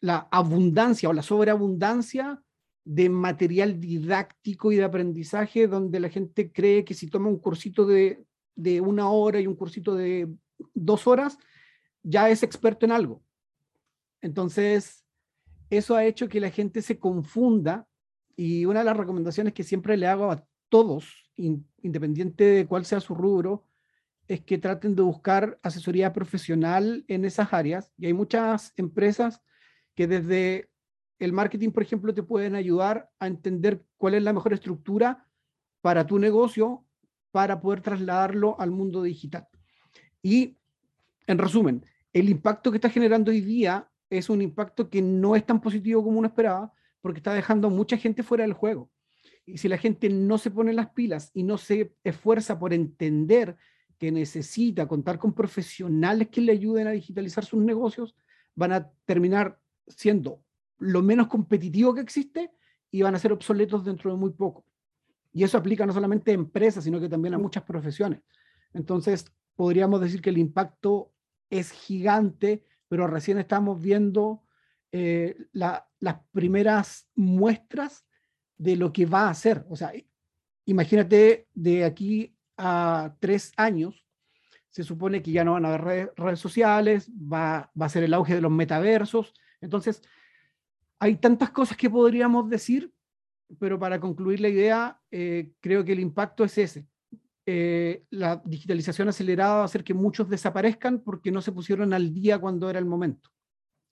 la 0.00 0.28
abundancia 0.30 1.08
o 1.08 1.12
la 1.12 1.22
sobreabundancia 1.22 2.42
de 2.84 3.08
material 3.08 3.80
didáctico 3.80 4.70
y 4.70 4.76
de 4.76 4.84
aprendizaje 4.84 5.66
donde 5.66 6.00
la 6.00 6.08
gente 6.08 6.52
cree 6.52 6.84
que 6.84 6.94
si 6.94 7.08
toma 7.08 7.28
un 7.28 7.38
cursito 7.38 7.86
de, 7.86 8.24
de 8.58 8.80
una 8.80 9.08
hora 9.08 9.40
y 9.40 9.46
un 9.46 9.54
cursito 9.54 9.94
de 9.94 10.28
dos 10.74 11.06
horas, 11.06 11.38
ya 12.02 12.28
es 12.28 12.42
experto 12.42 12.84
en 12.84 12.92
algo. 12.92 13.22
Entonces, 14.20 15.06
eso 15.70 15.94
ha 15.94 16.04
hecho 16.04 16.28
que 16.28 16.40
la 16.40 16.50
gente 16.50 16.82
se 16.82 16.98
confunda 16.98 17.86
y 18.34 18.64
una 18.64 18.80
de 18.80 18.86
las 18.86 18.96
recomendaciones 18.96 19.52
que 19.54 19.62
siempre 19.62 19.96
le 19.96 20.08
hago 20.08 20.30
a 20.32 20.44
todos, 20.68 21.30
independiente 21.36 22.44
de 22.44 22.66
cuál 22.66 22.84
sea 22.84 23.00
su 23.00 23.14
rubro, 23.14 23.64
es 24.26 24.40
que 24.40 24.58
traten 24.58 24.96
de 24.96 25.02
buscar 25.02 25.58
asesoría 25.62 26.12
profesional 26.12 27.04
en 27.06 27.24
esas 27.24 27.52
áreas. 27.52 27.92
Y 27.96 28.06
hay 28.06 28.12
muchas 28.12 28.72
empresas 28.76 29.40
que 29.94 30.08
desde 30.08 30.68
el 31.20 31.32
marketing, 31.32 31.70
por 31.70 31.84
ejemplo, 31.84 32.12
te 32.12 32.24
pueden 32.24 32.56
ayudar 32.56 33.08
a 33.20 33.28
entender 33.28 33.84
cuál 33.96 34.14
es 34.14 34.22
la 34.24 34.32
mejor 34.32 34.52
estructura 34.52 35.26
para 35.80 36.06
tu 36.06 36.18
negocio 36.18 36.84
para 37.30 37.60
poder 37.60 37.80
trasladarlo 37.80 38.58
al 38.58 38.70
mundo 38.70 39.02
digital. 39.02 39.48
Y, 40.22 40.56
en 41.26 41.38
resumen, 41.38 41.84
el 42.12 42.28
impacto 42.28 42.70
que 42.70 42.78
está 42.78 42.90
generando 42.90 43.30
hoy 43.30 43.40
día 43.40 43.88
es 44.10 44.30
un 44.30 44.42
impacto 44.42 44.88
que 44.88 45.02
no 45.02 45.36
es 45.36 45.44
tan 45.44 45.60
positivo 45.60 46.02
como 46.02 46.18
uno 46.18 46.28
esperaba, 46.28 46.72
porque 47.00 47.18
está 47.18 47.34
dejando 47.34 47.68
a 47.68 47.70
mucha 47.70 47.96
gente 47.96 48.22
fuera 48.22 48.42
del 48.42 48.54
juego. 48.54 48.90
Y 49.46 49.58
si 49.58 49.68
la 49.68 49.78
gente 49.78 50.08
no 50.08 50.38
se 50.38 50.50
pone 50.50 50.72
las 50.72 50.90
pilas 50.90 51.30
y 51.34 51.42
no 51.42 51.58
se 51.58 51.94
esfuerza 52.04 52.58
por 52.58 52.72
entender 52.72 53.56
que 53.98 54.12
necesita 54.12 54.86
contar 54.86 55.18
con 55.18 55.32
profesionales 55.32 56.28
que 56.28 56.40
le 56.40 56.52
ayuden 56.52 56.86
a 56.86 56.92
digitalizar 56.92 57.44
sus 57.44 57.62
negocios, 57.62 58.14
van 58.54 58.72
a 58.72 58.90
terminar 59.04 59.58
siendo 59.86 60.42
lo 60.78 61.02
menos 61.02 61.28
competitivo 61.28 61.94
que 61.94 62.00
existe 62.00 62.50
y 62.90 63.02
van 63.02 63.14
a 63.14 63.18
ser 63.18 63.32
obsoletos 63.32 63.84
dentro 63.84 64.10
de 64.10 64.16
muy 64.16 64.30
poco. 64.30 64.64
Y 65.32 65.44
eso 65.44 65.58
aplica 65.58 65.86
no 65.86 65.92
solamente 65.92 66.30
a 66.30 66.34
empresas, 66.34 66.84
sino 66.84 67.00
que 67.00 67.08
también 67.08 67.34
a 67.34 67.38
muchas 67.38 67.62
profesiones. 67.64 68.22
Entonces, 68.72 69.26
podríamos 69.56 70.00
decir 70.00 70.20
que 70.22 70.30
el 70.30 70.38
impacto 70.38 71.12
es 71.50 71.70
gigante 71.70 72.64
pero 72.88 73.06
recién 73.06 73.38
estamos 73.38 73.80
viendo 73.80 74.42
eh, 74.92 75.36
las 75.52 76.16
primeras 76.32 77.08
muestras 77.14 78.06
de 78.56 78.76
lo 78.76 78.92
que 78.92 79.06
va 79.06 79.26
a 79.26 79.30
hacer. 79.30 79.64
O 79.68 79.76
sea, 79.76 79.92
imagínate 80.64 81.46
de 81.54 81.84
aquí 81.84 82.34
a 82.56 83.14
tres 83.20 83.52
años, 83.56 84.04
se 84.70 84.82
supone 84.82 85.22
que 85.22 85.32
ya 85.32 85.44
no 85.44 85.52
van 85.52 85.64
a 85.64 85.74
haber 85.74 86.12
redes, 86.16 86.40
sociales, 86.40 87.10
va, 87.10 87.70
va, 87.80 87.86
a 87.86 87.90
ser 87.90 88.04
el 88.04 88.14
auge 88.14 88.34
de 88.34 88.40
los 88.40 88.50
metaversos. 88.50 89.32
Entonces, 89.60 90.02
hay 90.98 91.16
tantas 91.16 91.50
cosas 91.50 91.76
que 91.76 91.90
podríamos 91.90 92.48
decir, 92.48 92.92
pero 93.58 93.78
para 93.78 94.00
concluir 94.00 94.40
la 94.40 94.48
idea, 94.48 95.00
eh, 95.10 95.52
creo 95.60 95.84
que 95.84 95.92
el 95.92 96.00
impacto 96.00 96.44
es 96.44 96.58
ese. 96.58 96.86
Eh, 97.46 98.04
la 98.10 98.42
digitalización 98.44 99.08
acelerada 99.08 99.56
va 99.56 99.62
a 99.62 99.64
hacer 99.64 99.82
que 99.82 99.94
muchos 99.94 100.28
desaparezcan 100.28 101.00
porque 101.00 101.30
no 101.30 101.40
se 101.40 101.52
pusieron 101.52 101.94
al 101.94 102.12
día 102.12 102.38
cuando 102.38 102.68
era 102.68 102.78
el 102.78 102.84
momento. 102.84 103.30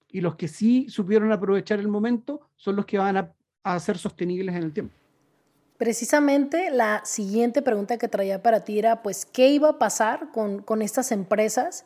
Y 0.09 0.21
los 0.21 0.37
que 0.37 0.49
sí 0.49 0.87
supieron 0.89 1.33
aprovechar 1.33 1.79
el 1.79 1.89
momento 1.89 2.51
son 2.55 2.77
los 2.77 2.85
que 2.85 2.99
van 2.99 3.17
a, 3.17 3.35
a 3.63 3.81
ser 3.81 3.97
sostenibles 3.97 4.55
en 4.55 4.63
el 4.63 4.73
tiempo. 4.73 4.95
Precisamente 5.79 6.71
la 6.71 7.03
siguiente 7.05 7.63
pregunta 7.63 7.99
que 7.99 8.09
traía 8.09 8.43
para 8.43 8.65
ti 8.65 8.79
era, 8.79 9.03
pues, 9.03 9.27
¿qué 9.27 9.49
iba 9.49 9.71
a 9.71 9.79
pasar 9.79 10.31
con, 10.33 10.63
con 10.63 10.81
estas 10.81 11.13
empresas 11.13 11.85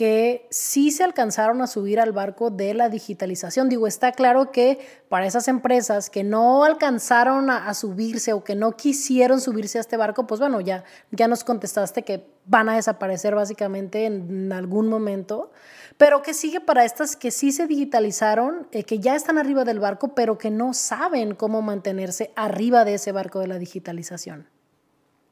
que 0.00 0.46
sí 0.48 0.92
se 0.92 1.04
alcanzaron 1.04 1.60
a 1.60 1.66
subir 1.66 2.00
al 2.00 2.12
barco 2.12 2.48
de 2.48 2.72
la 2.72 2.88
digitalización. 2.88 3.68
Digo, 3.68 3.86
está 3.86 4.12
claro 4.12 4.50
que 4.50 4.78
para 5.10 5.26
esas 5.26 5.46
empresas 5.46 6.08
que 6.08 6.24
no 6.24 6.64
alcanzaron 6.64 7.50
a, 7.50 7.74
subirse 7.74 8.32
o 8.32 8.42
que 8.42 8.54
no 8.54 8.78
quisieron 8.78 9.42
subirse 9.42 9.76
a 9.76 9.82
este 9.82 9.98
barco, 9.98 10.26
pues 10.26 10.40
bueno, 10.40 10.62
ya, 10.62 10.84
ya 11.10 11.28
nos 11.28 11.44
contestaste 11.44 12.02
que 12.02 12.24
van 12.46 12.70
a 12.70 12.76
desaparecer 12.76 13.34
básicamente 13.34 14.06
en, 14.06 14.50
algún 14.54 14.88
momento. 14.88 15.52
Pero 15.98 16.22
¿qué 16.22 16.32
sigue 16.32 16.62
para 16.62 16.86
estas 16.86 17.14
que 17.14 17.30
sí 17.30 17.52
se 17.52 17.66
digitalizaron, 17.66 18.68
eh, 18.72 18.84
que 18.84 19.00
ya 19.00 19.14
están 19.14 19.36
arriba 19.36 19.66
del 19.66 19.80
barco, 19.80 20.14
pero 20.14 20.38
que 20.38 20.50
no 20.50 20.72
saben 20.72 21.34
cómo 21.34 21.60
mantenerse 21.60 22.32
arriba 22.36 22.86
de 22.86 22.94
ese 22.94 23.12
barco 23.12 23.40
de 23.40 23.48
la 23.48 23.58
digitalización? 23.58 24.48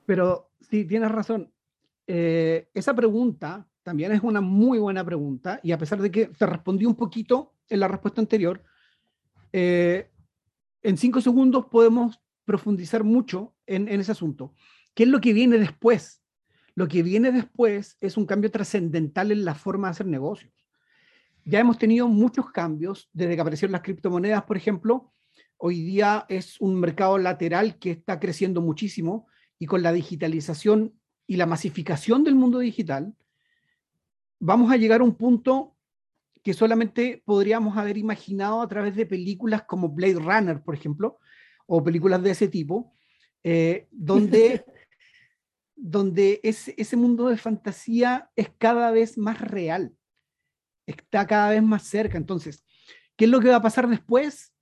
Pero 0.04 0.50
sí, 0.61 0.85
tienes 0.85 1.11
razón. 1.11 1.54
Eh, 2.07 2.68
esa 2.74 2.92
pregunta 2.92 3.66
también 3.88 4.12
es 4.12 4.22
una 4.22 4.42
muy 4.42 4.79
buena 4.79 5.03
pregunta 5.03 5.61
y 5.62 5.72
a 5.72 5.79
pesar 5.79 6.03
de 6.03 6.11
que 6.11 6.27
te 6.27 6.44
respondí 6.44 6.85
un 6.85 6.94
poquito 6.94 7.55
en 7.70 7.81
la 7.81 7.88
respuesta 7.88 8.20
anterior, 8.20 8.62
eh, 9.51 10.11
en 10.83 10.98
cinco 10.98 11.22
segundos 11.22 11.68
podemos 11.70 12.20
profundizar 12.44 13.03
mucho 13.03 13.55
en, 13.64 13.88
en 13.88 13.98
ese 13.98 14.12
asunto. 14.12 14.53
¿Qué 14.92 15.05
es 15.05 15.09
lo 15.09 15.22
que 15.22 15.33
viene 15.33 15.57
después? 15.57 16.22
Lo 16.74 16.87
que 16.87 17.03
viene 17.03 17.33
después 17.33 17.96
es 18.03 18.18
un 18.18 18.27
cambio 18.27 18.51
trascendental 18.51 19.33
en 19.33 19.46
la 19.46 19.55
forma 19.55 19.88
de 19.88 19.92
hacer 19.92 20.07
negocios. 20.07 20.53
Ya 21.46 21.61
hemos 21.61 21.79
tenido 21.79 22.09
muchos 22.09 22.51
cambios 22.51 23.09
desde 23.14 23.37
que 23.37 23.40
aparecieron 23.40 23.72
las 23.72 23.81
criptomonedas, 23.81 24.42
por 24.42 24.59
ejemplo. 24.59 25.14
Hoy 25.57 25.83
día 25.83 26.27
es 26.29 26.61
un 26.61 26.79
mercado 26.79 27.16
lateral 27.16 27.79
que 27.79 27.92
está 27.92 28.20
creciendo 28.20 28.61
muchísimo 28.61 29.29
y 29.59 29.64
con 29.64 29.83
la 29.83 29.94
digitalización 29.94 30.92
y 31.27 31.37
la 31.37 31.46
masificación 31.46 32.22
del 32.22 32.35
mundo 32.35 32.59
digital, 32.59 33.14
vamos 34.38 34.70
a 34.70 34.77
llegar 34.77 35.01
a 35.01 35.05
un 35.05 35.14
punto 35.14 35.77
que 36.42 36.55
solamente 36.55 37.22
podríamos 37.24 37.77
haber 37.77 37.98
imaginado 37.98 38.62
a 38.62 38.68
través 38.68 38.94
de 38.96 39.07
películas 39.07 39.64
como 39.64 39.88
Blade 39.88 40.14
Runner, 40.14 40.62
por 40.62 40.74
ejemplo, 40.74 41.18
o 41.66 41.83
películas 41.83 42.22
de 42.22 42.31
ese 42.31 42.48
tipo, 42.48 42.94
eh, 43.42 43.88
donde, 43.90 44.64
donde 45.77 46.40
ese 46.42 46.96
mundo 46.96 47.29
de 47.29 47.37
fantasía 47.37 48.31
es 48.37 48.51
cada 48.57 48.90
vez 48.90 49.18
más 49.18 49.40
real, 49.40 49.94
está 50.87 51.27
cada 51.27 51.51
vez 51.51 51.62
más 51.62 51.83
cerca. 51.83 52.16
Entonces, 52.16 52.64
¿qué 53.16 53.27
es 53.27 53.31
lo 53.31 53.40
que 53.40 53.48
va 53.48 53.57
a 53.57 53.62
pasar 53.62 53.88
después? 53.88 54.55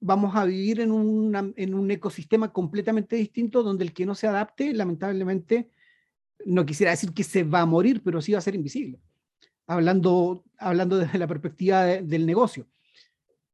Vamos 0.00 0.36
a 0.36 0.44
vivir 0.44 0.80
en, 0.80 1.54
en 1.56 1.74
un 1.74 1.90
ecosistema 1.90 2.52
completamente 2.52 3.16
distinto 3.16 3.62
donde 3.62 3.84
el 3.84 3.92
que 3.92 4.06
no 4.06 4.14
se 4.14 4.26
adapte, 4.26 4.72
lamentablemente, 4.72 5.70
no 6.44 6.64
quisiera 6.64 6.92
decir 6.92 7.12
que 7.12 7.24
se 7.24 7.42
va 7.44 7.62
a 7.62 7.66
morir, 7.66 8.02
pero 8.04 8.22
sí 8.22 8.32
va 8.32 8.38
a 8.38 8.42
ser 8.42 8.54
invisible 8.54 9.00
hablando, 9.66 10.44
hablando 10.58 10.98
desde 10.98 11.18
la 11.18 11.26
perspectiva 11.26 11.84
del 11.84 12.26
negocio. 12.26 12.66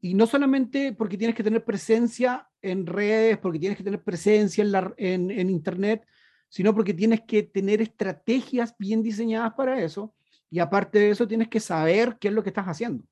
Y 0.01 0.14
no 0.14 0.27
solamente 0.27 0.92
porque 0.92 1.16
tienes 1.16 1.37
que 1.37 1.44
tener 1.44 1.64
presencia 1.64 2.48
en 2.61 2.87
redes, 2.87 3.38
porque 3.38 3.59
tienes 3.59 3.79
que 3.79 3.85
tener 3.85 4.03
presencia 4.03 4.62
en, 4.62 4.72
la, 4.72 4.92
en, 4.96 5.31
Internet, 5.48 6.05
sino 6.48 6.75
porque 6.75 6.92
tienes 6.92 7.20
que 7.22 7.44
tener 7.44 7.81
estrategias 7.81 8.75
bien 8.79 9.03
diseñadas 9.03 9.55
para 9.55 9.81
eso. 9.81 10.12
Y 10.51 10.59
aparte 10.59 10.98
de 10.98 11.11
eso, 11.11 11.27
tienes 11.27 11.48
que 11.48 11.61
saber 11.61 12.16
qué 12.20 12.29
es 12.29 12.35
lo 12.35 12.42
que 12.42 12.51
estás 12.51 12.66
haciendo. 12.66 13.05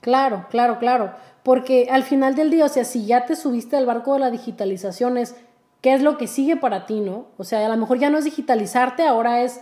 Claro, 0.00 0.46
claro, 0.50 0.78
claro. 0.78 1.14
Porque 1.42 1.88
al 1.90 2.02
final 2.02 2.34
del 2.34 2.50
día, 2.50 2.64
o 2.64 2.68
sea, 2.68 2.84
si 2.84 3.06
ya 3.06 3.26
te 3.26 3.36
subiste 3.36 3.76
al 3.76 3.86
barco 3.86 4.14
de 4.14 4.20
la 4.20 4.30
digitalización, 4.30 5.18
es 5.18 5.36
qué 5.82 5.92
es 5.92 6.02
lo 6.02 6.16
que 6.16 6.26
sigue 6.26 6.56
para 6.56 6.86
ti, 6.86 7.00
¿no? 7.00 7.28
O 7.36 7.44
sea, 7.44 7.64
a 7.64 7.68
lo 7.68 7.76
mejor 7.76 7.98
ya 7.98 8.08
no 8.08 8.16
es 8.16 8.24
digitalizarte, 8.24 9.02
ahora 9.06 9.42
es 9.42 9.60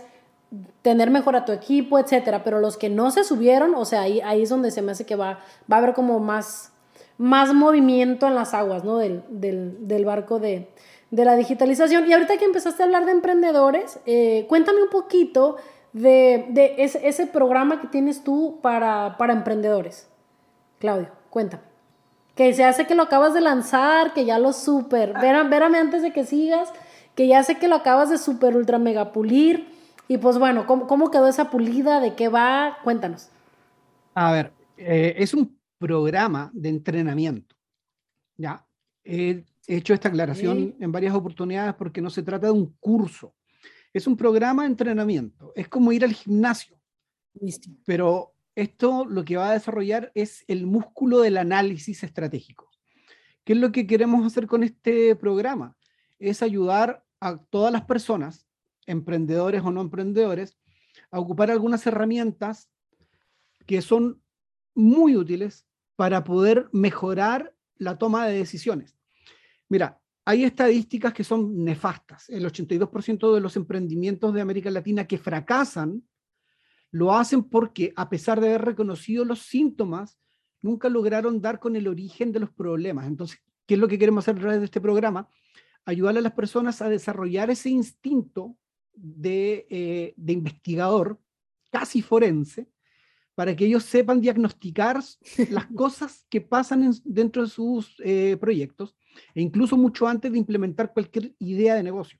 tener 0.81 1.09
mejor 1.09 1.35
a 1.35 1.45
tu 1.45 1.51
equipo, 1.51 1.97
etcétera, 1.97 2.43
pero 2.43 2.59
los 2.59 2.77
que 2.77 2.89
no 2.89 3.11
se 3.11 3.23
subieron, 3.23 3.73
o 3.75 3.85
sea, 3.85 4.01
ahí, 4.01 4.21
ahí 4.21 4.43
es 4.43 4.49
donde 4.49 4.71
se 4.71 4.81
me 4.81 4.91
hace 4.91 5.05
que 5.05 5.15
va, 5.15 5.39
va 5.71 5.77
a 5.77 5.79
haber 5.79 5.93
como 5.93 6.19
más, 6.19 6.71
más 7.17 7.53
movimiento 7.53 8.27
en 8.27 8.35
las 8.35 8.53
aguas, 8.53 8.83
¿no? 8.83 8.97
Del, 8.97 9.23
del, 9.29 10.05
barco 10.05 10.39
de, 10.39 10.69
de, 11.09 11.25
la 11.25 11.35
digitalización. 11.35 12.07
Y 12.07 12.13
ahorita 12.13 12.37
que 12.37 12.45
empezaste 12.45 12.83
a 12.83 12.85
hablar 12.85 13.05
de 13.05 13.13
emprendedores, 13.13 13.99
eh, 14.05 14.45
cuéntame 14.47 14.83
un 14.83 14.89
poquito 14.89 15.57
de, 15.91 16.45
de 16.49 16.75
ese, 16.79 17.07
ese, 17.07 17.27
programa 17.27 17.79
que 17.79 17.87
tienes 17.87 18.23
tú 18.23 18.59
para, 18.61 19.15
para 19.17 19.33
emprendedores. 19.33 20.07
Claudio, 20.79 21.09
cuéntame. 21.29 21.63
Que 22.35 22.53
se 22.53 22.63
hace 22.63 22.85
que 22.85 22.95
lo 22.95 23.03
acabas 23.03 23.33
de 23.33 23.41
lanzar, 23.41 24.13
que 24.13 24.25
ya 24.25 24.39
lo 24.39 24.53
super, 24.53 25.13
vérame 25.13 25.77
antes 25.77 26.01
de 26.01 26.11
que 26.11 26.25
sigas, 26.25 26.73
que 27.13 27.27
ya 27.27 27.43
sé 27.43 27.59
que 27.59 27.67
lo 27.67 27.75
acabas 27.75 28.09
de 28.09 28.17
super 28.17 28.55
ultra 28.55 28.79
mega 28.79 29.11
pulir 29.11 29.72
y 30.07 30.17
pues 30.17 30.37
bueno, 30.37 30.65
¿cómo, 30.65 31.11
quedó 31.11 31.27
esa 31.27 31.49
pulida? 31.49 31.99
¿De 31.99 32.15
qué 32.15 32.27
va? 32.27 32.77
Cuéntanos. 32.83 33.29
A 34.13 34.31
ver, 34.31 34.53
eh, 34.77 35.15
es 35.17 35.33
un 35.33 35.57
programa 35.77 36.51
de 36.53 36.69
entrenamiento. 36.69 37.55
Ya, 38.37 38.65
he 39.03 39.43
hecho 39.67 39.93
esta 39.93 40.09
aclaración 40.09 40.75
en 40.79 40.91
varias 40.91 41.13
oportunidades 41.13 41.75
porque 41.75 42.01
no 42.01 42.09
se 42.09 42.23
trata 42.23 42.47
de 42.47 42.53
un 42.53 42.75
curso. 42.79 43.33
Es 43.93 44.07
un 44.07 44.17
programa 44.17 44.63
de 44.63 44.69
entrenamiento. 44.69 45.51
Es 45.55 45.67
como 45.67 45.91
ir 45.91 46.03
al 46.03 46.13
gimnasio. 46.13 46.77
Pero 47.85 48.33
esto 48.55 49.05
lo 49.05 49.23
que 49.23 49.37
va 49.37 49.49
a 49.49 49.53
desarrollar 49.53 50.11
es 50.15 50.43
el 50.47 50.65
músculo 50.65 51.19
del 51.19 51.37
análisis 51.37 52.03
estratégico. 52.03 52.69
¿Qué 53.43 53.53
es 53.53 53.59
lo 53.59 53.71
que 53.71 53.87
queremos 53.87 54.25
hacer 54.25 54.47
con 54.47 54.63
este 54.63 55.15
programa? 55.15 55.75
Es 56.19 56.41
ayudar 56.41 57.03
a 57.19 57.37
todas 57.37 57.71
las 57.71 57.83
personas, 57.83 58.47
emprendedores 58.85 59.61
o 59.63 59.71
no 59.71 59.81
emprendedores, 59.81 60.57
a 61.11 61.19
ocupar 61.19 61.51
algunas 61.51 61.85
herramientas 61.85 62.69
que 63.65 63.81
son 63.81 64.21
muy 64.75 65.15
útiles 65.15 65.65
para 65.95 66.23
poder 66.23 66.69
mejorar 66.71 67.55
la 67.77 67.97
toma 67.97 68.27
de 68.27 68.37
decisiones. 68.37 68.97
Mira, 69.69 70.01
hay 70.25 70.43
estadísticas 70.43 71.13
que 71.13 71.23
son 71.23 71.63
nefastas. 71.63 72.29
El 72.29 72.45
82% 72.45 73.33
de 73.33 73.41
los 73.41 73.55
emprendimientos 73.57 74.33
de 74.33 74.41
América 74.41 74.71
Latina 74.71 75.05
que 75.05 75.17
fracasan 75.17 76.03
lo 76.91 77.13
hacen 77.13 77.43
porque, 77.43 77.91
a 77.95 78.09
pesar 78.09 78.39
de 78.39 78.49
haber 78.49 78.65
reconocido 78.65 79.25
los 79.25 79.39
síntomas, 79.39 80.19
nunca 80.61 80.89
lograron 80.89 81.41
dar 81.41 81.59
con 81.59 81.75
el 81.75 81.87
origen 81.87 82.31
de 82.31 82.39
los 82.39 82.51
problemas. 82.51 83.07
Entonces, 83.07 83.41
¿qué 83.65 83.73
es 83.73 83.79
lo 83.79 83.87
que 83.87 83.97
queremos 83.97 84.23
hacer 84.23 84.37
a 84.37 84.41
través 84.41 84.59
de 84.59 84.65
este 84.65 84.79
programa? 84.79 85.27
Ayudar 85.85 86.17
a 86.17 86.21
las 86.21 86.33
personas 86.33 86.81
a 86.81 86.89
desarrollar 86.89 87.49
ese 87.49 87.69
instinto 87.69 88.55
de, 88.95 89.67
eh, 89.69 90.13
de 90.17 90.33
investigador, 90.33 91.19
casi 91.71 92.01
forense, 92.01 92.67
para 93.35 93.55
que 93.55 93.65
ellos 93.65 93.83
sepan 93.83 94.21
diagnosticar 94.21 95.01
las 95.49 95.65
cosas 95.75 96.25
que 96.29 96.41
pasan 96.41 96.93
dentro 97.03 97.43
de 97.43 97.49
sus 97.49 97.95
eh, 98.03 98.37
proyectos 98.39 98.95
e 99.33 99.41
incluso 99.41 99.77
mucho 99.77 100.07
antes 100.07 100.31
de 100.31 100.37
implementar 100.37 100.93
cualquier 100.93 101.33
idea 101.39 101.75
de 101.75 101.83
negocio. 101.83 102.19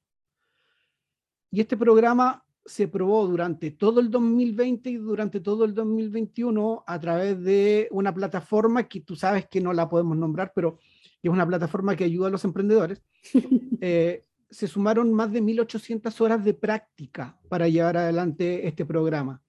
Y 1.52 1.62
este 1.62 1.78
programa 1.78 2.44
se 2.66 2.88
probó 2.88 3.28
durante 3.28 3.72
todo 3.72 4.00
el 4.00 4.10
2020 4.10 4.90
y 4.90 4.96
durante 4.96 5.40
todo 5.40 5.66
el 5.66 5.74
2021 5.74 6.84
a 6.88 7.00
través 7.00 7.44
de 7.44 7.88
una 7.92 8.14
plataforma 8.14 8.88
que 8.88 9.02
tú 9.02 9.16
sabes 9.16 9.48
que 9.48 9.62
no 9.62 9.74
la 9.74 9.90
podemos 9.90 10.18
nombrar, 10.18 10.54
pero 10.56 10.80
es 11.22 11.30
una 11.30 11.46
plataforma 11.46 11.96
que 11.96 12.06
ayuda 12.06 12.28
a 12.28 12.32
los 12.32 12.46
emprendedores. 12.46 13.02
Eh, 13.86 14.24
se 14.54 14.68
sumaron 14.68 15.12
más 15.14 15.32
de 15.32 15.42
1.800 15.42 16.22
horas 16.22 16.46
de 16.46 16.54
práctica 16.54 17.38
para 17.50 17.68
llevar 17.68 17.98
adelante 17.98 18.68
este 18.68 18.86
programa. 18.86 19.42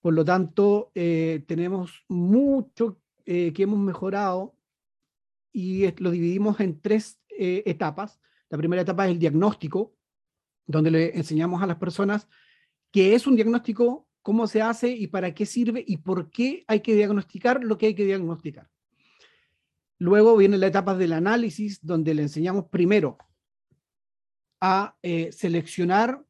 Por 0.00 0.14
lo 0.14 0.24
tanto, 0.24 0.92
eh, 0.94 1.44
tenemos 1.46 2.04
mucho 2.08 3.00
eh, 3.26 3.52
que 3.52 3.64
hemos 3.64 3.78
mejorado 3.78 4.54
y 5.52 5.90
lo 6.00 6.10
dividimos 6.10 6.60
en 6.60 6.80
tres 6.80 7.20
eh, 7.30 7.64
etapas. 7.66 8.20
La 8.48 8.58
primera 8.58 8.82
etapa 8.82 9.06
es 9.06 9.12
el 9.12 9.18
diagnóstico, 9.18 9.94
donde 10.66 10.90
le 10.90 11.16
enseñamos 11.16 11.60
a 11.62 11.66
las 11.66 11.78
personas 11.78 12.28
qué 12.92 13.14
es 13.14 13.26
un 13.26 13.34
diagnóstico, 13.34 14.06
cómo 14.22 14.46
se 14.46 14.62
hace 14.62 14.90
y 14.90 15.08
para 15.08 15.34
qué 15.34 15.46
sirve 15.46 15.82
y 15.84 15.96
por 15.96 16.30
qué 16.30 16.64
hay 16.68 16.80
que 16.80 16.94
diagnosticar 16.94 17.64
lo 17.64 17.76
que 17.76 17.86
hay 17.86 17.94
que 17.94 18.04
diagnosticar. 18.04 18.70
Luego 19.98 20.36
viene 20.36 20.58
la 20.58 20.68
etapa 20.68 20.94
del 20.94 21.12
análisis, 21.12 21.84
donde 21.84 22.14
le 22.14 22.22
enseñamos 22.22 22.66
primero 22.66 23.18
a 24.60 24.96
seleccionar 25.30 26.24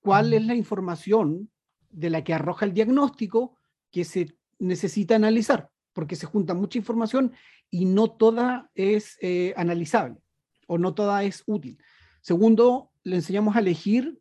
cuál 0.00 0.32
es 0.32 0.44
la 0.44 0.54
información 0.54 1.50
de 1.90 2.10
la 2.10 2.24
que 2.24 2.34
arroja 2.34 2.66
el 2.66 2.74
diagnóstico 2.74 3.58
que 3.90 4.04
se 4.04 4.36
necesita 4.58 5.14
analizar, 5.14 5.70
porque 5.92 6.16
se 6.16 6.26
junta 6.26 6.54
mucha 6.54 6.78
información 6.78 7.32
y 7.70 7.84
no 7.84 8.10
toda 8.10 8.70
es 8.74 9.18
eh, 9.20 9.54
analizable 9.56 10.22
o 10.66 10.78
no 10.78 10.94
toda 10.94 11.22
es 11.24 11.42
útil. 11.46 11.78
Segundo, 12.20 12.90
le 13.04 13.16
enseñamos 13.16 13.56
a 13.56 13.60
elegir 13.60 14.20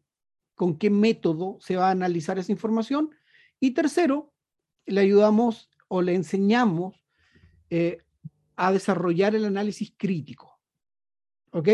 con 0.56 0.78
qué 0.78 0.90
método 0.90 1.58
se 1.60 1.76
va 1.76 1.88
a 1.88 1.92
analizar 1.92 2.38
esa 2.38 2.52
información. 2.52 3.12
Y 3.60 3.72
tercero, 3.72 4.34
le 4.86 5.02
ayudamos 5.02 5.70
o 5.88 6.02
le 6.02 6.16
enseñamos 6.16 7.06
eh, 7.70 8.00
a 8.56 8.72
desarrollar 8.72 9.36
el 9.36 9.46
análisis 9.46 9.94
crítico. 9.98 10.60
¿Ok? 11.52 11.70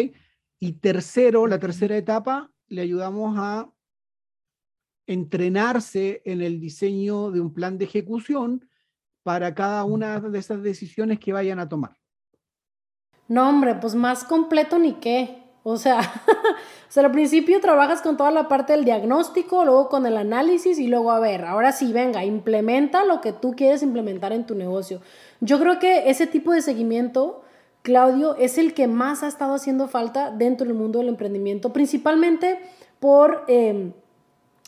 Y 0.59 0.73
tercero, 0.73 1.47
la 1.47 1.59
tercera 1.59 1.95
etapa, 1.97 2.51
le 2.67 2.81
ayudamos 2.81 3.35
a 3.37 3.69
entrenarse 5.05 6.21
en 6.25 6.41
el 6.41 6.59
diseño 6.59 7.31
de 7.31 7.39
un 7.39 7.53
plan 7.53 7.77
de 7.77 7.85
ejecución 7.85 8.67
para 9.23 9.53
cada 9.55 9.83
una 9.83 10.19
de 10.19 10.39
esas 10.39 10.61
decisiones 10.61 11.19
que 11.19 11.33
vayan 11.33 11.59
a 11.59 11.69
tomar. 11.69 11.97
No, 13.27 13.49
hombre, 13.49 13.75
pues 13.75 13.95
más 13.95 14.23
completo 14.23 14.79
ni 14.79 14.93
qué. 14.93 15.43
O 15.63 15.75
sea, 15.75 15.99
o 16.87 16.91
sea, 16.91 17.05
al 17.05 17.11
principio 17.11 17.59
trabajas 17.59 18.01
con 18.01 18.15
toda 18.15 18.31
la 18.31 18.47
parte 18.47 18.73
del 18.73 18.85
diagnóstico, 18.85 19.65
luego 19.65 19.89
con 19.89 20.05
el 20.05 20.15
análisis 20.15 20.79
y 20.79 20.87
luego, 20.87 21.11
a 21.11 21.19
ver, 21.19 21.43
ahora 21.43 21.73
sí, 21.73 21.91
venga, 21.91 22.23
implementa 22.23 23.03
lo 23.03 23.19
que 23.19 23.33
tú 23.33 23.53
quieres 23.53 23.83
implementar 23.83 24.31
en 24.31 24.45
tu 24.45 24.55
negocio. 24.55 25.01
Yo 25.41 25.59
creo 25.59 25.77
que 25.77 26.09
ese 26.09 26.25
tipo 26.25 26.53
de 26.53 26.61
seguimiento, 26.61 27.43
Claudio, 27.87 28.35
es 28.35 28.57
el 28.57 28.73
que 28.73 28.85
más 28.85 29.23
ha 29.23 29.29
estado 29.29 29.53
haciendo 29.53 29.87
falta 29.87 30.29
dentro 30.29 30.67
del 30.67 30.75
mundo 30.75 30.99
del 30.99 31.07
emprendimiento, 31.07 31.71
principalmente 31.71 32.59
por... 32.99 33.45
Em, 33.47 33.93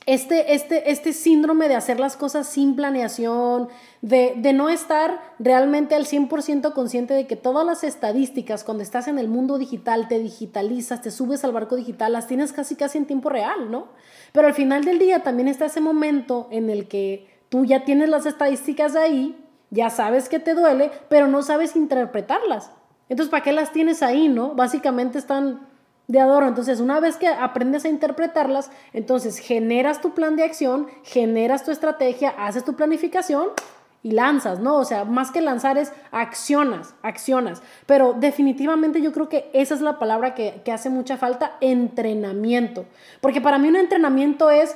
este, 0.05 0.55
este, 0.55 0.89
este 0.89 1.11
síndrome 1.11 1.67
de 1.67 1.75
hacer 1.75 1.99
las 1.99 2.15
cosas 2.15 2.47
sin 2.47 2.77
planeación, 2.77 3.67
de, 4.01 4.35
de 4.37 4.53
no 4.53 4.69
estar 4.69 5.19
realmente 5.37 5.95
al 5.95 6.05
100% 6.05 6.73
consciente 6.73 7.13
de 7.13 7.27
que 7.27 7.35
todas 7.35 7.65
las 7.65 7.83
estadísticas, 7.83 8.63
cuando 8.63 8.83
estás 8.83 9.09
en 9.09 9.19
el 9.19 9.27
mundo 9.27 9.57
digital, 9.57 10.07
te 10.07 10.17
digitalizas, 10.17 11.01
te 11.01 11.11
subes 11.11 11.43
al 11.43 11.51
barco 11.51 11.75
digital, 11.75 12.13
las 12.13 12.25
tienes 12.25 12.53
casi 12.53 12.75
casi 12.75 12.97
en 12.97 13.05
tiempo 13.05 13.27
real, 13.29 13.69
¿no? 13.69 13.89
Pero 14.31 14.47
al 14.47 14.53
final 14.53 14.85
del 14.85 14.97
día 14.97 15.23
también 15.23 15.49
está 15.49 15.65
ese 15.65 15.81
momento 15.81 16.47
en 16.51 16.69
el 16.69 16.87
que 16.87 17.27
tú 17.49 17.65
ya 17.65 17.83
tienes 17.83 18.07
las 18.07 18.25
estadísticas 18.25 18.95
ahí, 18.95 19.37
ya 19.71 19.89
sabes 19.89 20.29
que 20.29 20.39
te 20.39 20.55
duele, 20.55 20.89
pero 21.09 21.27
no 21.27 21.43
sabes 21.43 21.75
interpretarlas. 21.75 22.71
Entonces, 23.09 23.29
¿para 23.29 23.43
qué 23.43 23.51
las 23.51 23.71
tienes 23.71 24.03
ahí, 24.03 24.29
no? 24.29 24.53
Básicamente 24.53 25.17
están 25.17 25.67
de 26.07 26.19
adorno. 26.19 26.47
Entonces, 26.47 26.79
una 26.79 26.99
vez 26.99 27.17
que 27.17 27.27
aprendes 27.27 27.85
a 27.85 27.89
interpretarlas, 27.89 28.71
entonces 28.93 29.39
generas 29.39 30.01
tu 30.01 30.13
plan 30.13 30.35
de 30.35 30.43
acción, 30.43 30.87
generas 31.03 31.63
tu 31.63 31.71
estrategia, 31.71 32.29
haces 32.29 32.63
tu 32.63 32.75
planificación 32.75 33.49
y 34.01 34.11
lanzas, 34.11 34.59
¿no? 34.59 34.77
O 34.77 34.85
sea, 34.85 35.05
más 35.05 35.31
que 35.31 35.41
lanzar 35.41 35.77
es 35.77 35.91
accionas, 36.11 36.95
accionas. 37.03 37.61
Pero 37.85 38.13
definitivamente 38.13 39.01
yo 39.01 39.11
creo 39.11 39.29
que 39.29 39.49
esa 39.53 39.75
es 39.75 39.81
la 39.81 39.99
palabra 39.99 40.33
que, 40.35 40.61
que 40.63 40.71
hace 40.71 40.89
mucha 40.89 41.17
falta, 41.17 41.57
entrenamiento. 41.61 42.85
Porque 43.21 43.41
para 43.41 43.57
mí 43.57 43.67
un 43.67 43.75
entrenamiento 43.75 44.49
es 44.49 44.75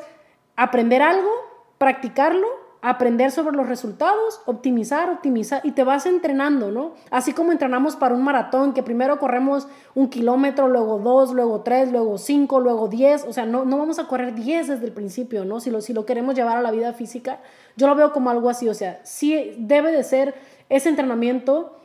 aprender 0.56 1.02
algo, 1.02 1.30
practicarlo 1.78 2.63
aprender 2.86 3.32
sobre 3.32 3.56
los 3.56 3.70
resultados, 3.70 4.42
optimizar, 4.46 5.10
optimizar 5.10 5.62
y 5.64 5.72
te 5.72 5.86
vas 5.86 6.06
entrenando, 6.06 6.70
¿no? 6.70 6.92
Así 7.12 7.32
como 7.32 7.54
entrenamos 7.54 7.96
para 7.96 8.14
un 8.14 8.26
maratón, 8.26 8.74
que 8.74 8.84
primero 8.84 9.20
corremos 9.20 9.70
un 9.96 10.10
kilómetro, 10.10 10.68
luego 10.68 11.00
dos, 11.00 11.32
luego 11.32 11.62
tres, 11.62 11.94
luego 11.94 12.18
cinco, 12.18 12.60
luego 12.60 12.90
diez, 12.90 13.24
o 13.26 13.32
sea, 13.32 13.46
no, 13.46 13.64
no 13.64 13.78
vamos 13.78 14.00
a 14.00 14.08
correr 14.08 14.36
diez 14.36 14.68
desde 14.68 14.86
el 14.86 14.92
principio, 14.92 15.46
¿no? 15.46 15.62
Si 15.62 15.72
lo, 15.72 15.80
si 15.80 15.94
lo 15.94 16.06
queremos 16.06 16.36
llevar 16.36 16.58
a 16.58 16.62
la 16.62 16.72
vida 16.72 16.92
física, 16.92 17.40
yo 17.78 17.88
lo 17.88 17.96
veo 17.96 18.12
como 18.12 18.30
algo 18.30 18.50
así, 18.50 18.68
o 18.68 18.74
sea, 18.74 19.00
sí 19.04 19.56
debe 19.60 19.94
de 19.94 20.04
ser 20.04 20.36
ese 20.68 20.90
entrenamiento. 20.90 21.80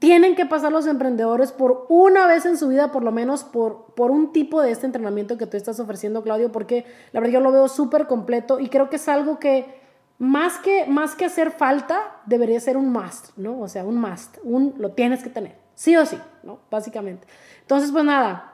Tienen 0.00 0.34
que 0.34 0.44
pasar 0.44 0.70
los 0.70 0.86
emprendedores 0.86 1.50
por 1.50 1.86
una 1.88 2.26
vez 2.26 2.44
en 2.44 2.58
su 2.58 2.68
vida, 2.68 2.92
por 2.92 3.02
lo 3.02 3.10
menos 3.10 3.42
por, 3.42 3.94
por 3.94 4.10
un 4.10 4.32
tipo 4.32 4.60
de 4.60 4.70
este 4.70 4.84
entrenamiento 4.84 5.38
que 5.38 5.46
tú 5.46 5.56
estás 5.56 5.80
ofreciendo, 5.80 6.22
Claudio, 6.22 6.52
porque 6.52 6.84
la 7.12 7.20
verdad 7.20 7.34
yo 7.34 7.40
lo 7.40 7.52
veo 7.52 7.68
súper 7.68 8.06
completo 8.06 8.60
y 8.60 8.68
creo 8.68 8.90
que 8.90 8.96
es 8.96 9.08
algo 9.08 9.38
que 9.38 9.85
más 10.18 10.58
que, 10.58 10.86
más 10.86 11.14
que 11.14 11.26
hacer 11.26 11.50
falta, 11.50 12.20
debería 12.26 12.58
ser 12.60 12.76
un 12.76 12.90
must, 12.90 13.36
¿no? 13.36 13.60
O 13.60 13.68
sea, 13.68 13.84
un 13.84 13.98
must, 13.98 14.38
un 14.42 14.74
lo 14.78 14.92
tienes 14.92 15.22
que 15.22 15.30
tener, 15.30 15.56
sí 15.74 15.96
o 15.96 16.06
sí, 16.06 16.18
¿no? 16.42 16.58
Básicamente. 16.70 17.26
Entonces, 17.60 17.92
pues 17.92 18.04
nada, 18.04 18.52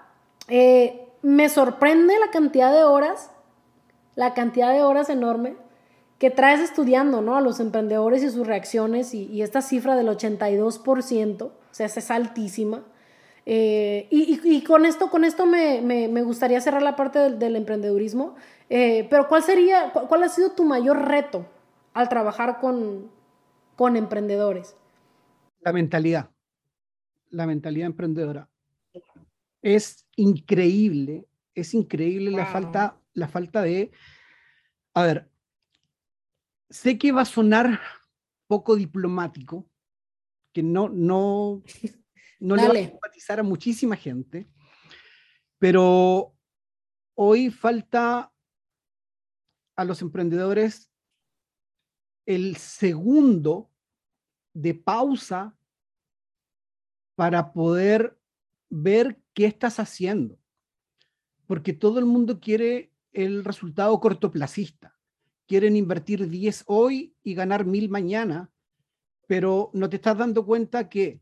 eh, 0.49 1.09
me 1.23 1.49
sorprende 1.49 2.19
la 2.19 2.31
cantidad 2.31 2.73
de 2.73 2.85
horas, 2.85 3.31
la 4.17 4.35
cantidad 4.35 4.73
de 4.73 4.83
horas 4.83 5.09
enorme 5.09 5.57
que 6.19 6.31
traes 6.31 6.61
estudiando, 6.61 7.21
¿no? 7.21 7.37
A 7.37 7.41
los 7.41 7.59
emprendedores 7.59 8.23
y 8.23 8.31
sus 8.31 8.47
reacciones 8.47 9.15
y, 9.15 9.43
esta 9.43 9.61
cifra 9.61 9.97
del 9.97 10.09
82%, 10.09 11.43
o 11.43 11.53
sea, 11.73 11.87
es 11.87 12.11
altísima. 12.11 12.85
Eh, 13.45 14.07
y, 14.11 14.63
con 14.63 14.87
esto, 14.87 15.11
con 15.11 15.25
esto 15.25 15.47
me, 15.47 15.81
me, 15.81 16.23
gustaría 16.23 16.61
cerrar 16.61 16.83
la 16.83 16.95
parte 16.95 17.19
del, 17.19 17.39
del 17.39 17.57
emprendedurismo, 17.57 18.37
eh, 18.71 19.07
pero 19.11 19.27
¿cuál 19.29 19.43
sería, 19.43 19.93
cuál 19.93 20.23
ha 20.23 20.29
sido 20.29 20.53
tu 20.53 20.65
mayor 20.65 21.09
reto 21.09 21.47
al 21.93 22.09
trabajar 22.09 22.61
con, 22.61 23.11
con 23.77 23.97
emprendedores? 23.97 24.77
La 25.61 25.73
mentalidad, 25.73 26.31
la 27.31 27.47
mentalidad 27.47 27.87
emprendedora. 27.87 28.49
Es 29.61 30.07
increíble, 30.17 31.27
es 31.55 31.75
increíble 31.75 32.31
la, 32.31 32.47
falta, 32.47 32.99
la 33.13 33.29
falta 33.29 33.63
de... 33.63 33.91
A 34.95 35.03
ver, 35.03 35.31
sé 36.71 36.99
que 36.99 37.13
va 37.13 37.23
a 37.23 37.27
sonar 37.27 37.81
poco 38.47 38.77
diplomático, 38.77 39.67
que 40.53 40.63
no, 40.63 40.89
no, 40.89 41.63
no 42.43 42.57
le 42.57 42.67
va 42.67 42.73
a 42.73 42.91
simpatizar 42.91 43.39
a 43.39 43.45
muchísima 43.45 43.97
gente, 43.97 44.49
pero 45.59 46.35
hoy 47.15 47.51
falta 47.51 48.33
a 49.77 49.85
los 49.85 50.03
emprendedores 50.03 50.91
el 52.27 52.57
segundo 52.57 53.71
de 54.55 54.75
pausa 54.75 55.57
para 57.15 57.53
poder 57.53 58.19
ver 58.69 59.21
qué 59.35 59.47
estás 59.47 59.79
haciendo. 59.79 60.39
Porque 61.47 61.73
todo 61.73 62.01
el 62.01 62.07
mundo 62.07 62.41
quiere 62.41 62.93
el 63.13 63.45
resultado 63.45 64.01
cortoplacista. 64.01 64.99
Quieren 65.47 65.77
invertir 65.77 66.29
10 66.29 66.65
hoy 66.67 67.15
y 67.23 67.35
ganar 67.35 67.67
1000 67.67 67.89
mañana, 67.89 68.51
pero 69.27 69.71
no 69.75 69.89
te 69.89 69.97
estás 69.97 70.19
dando 70.19 70.45
cuenta 70.45 70.89
que 70.89 71.21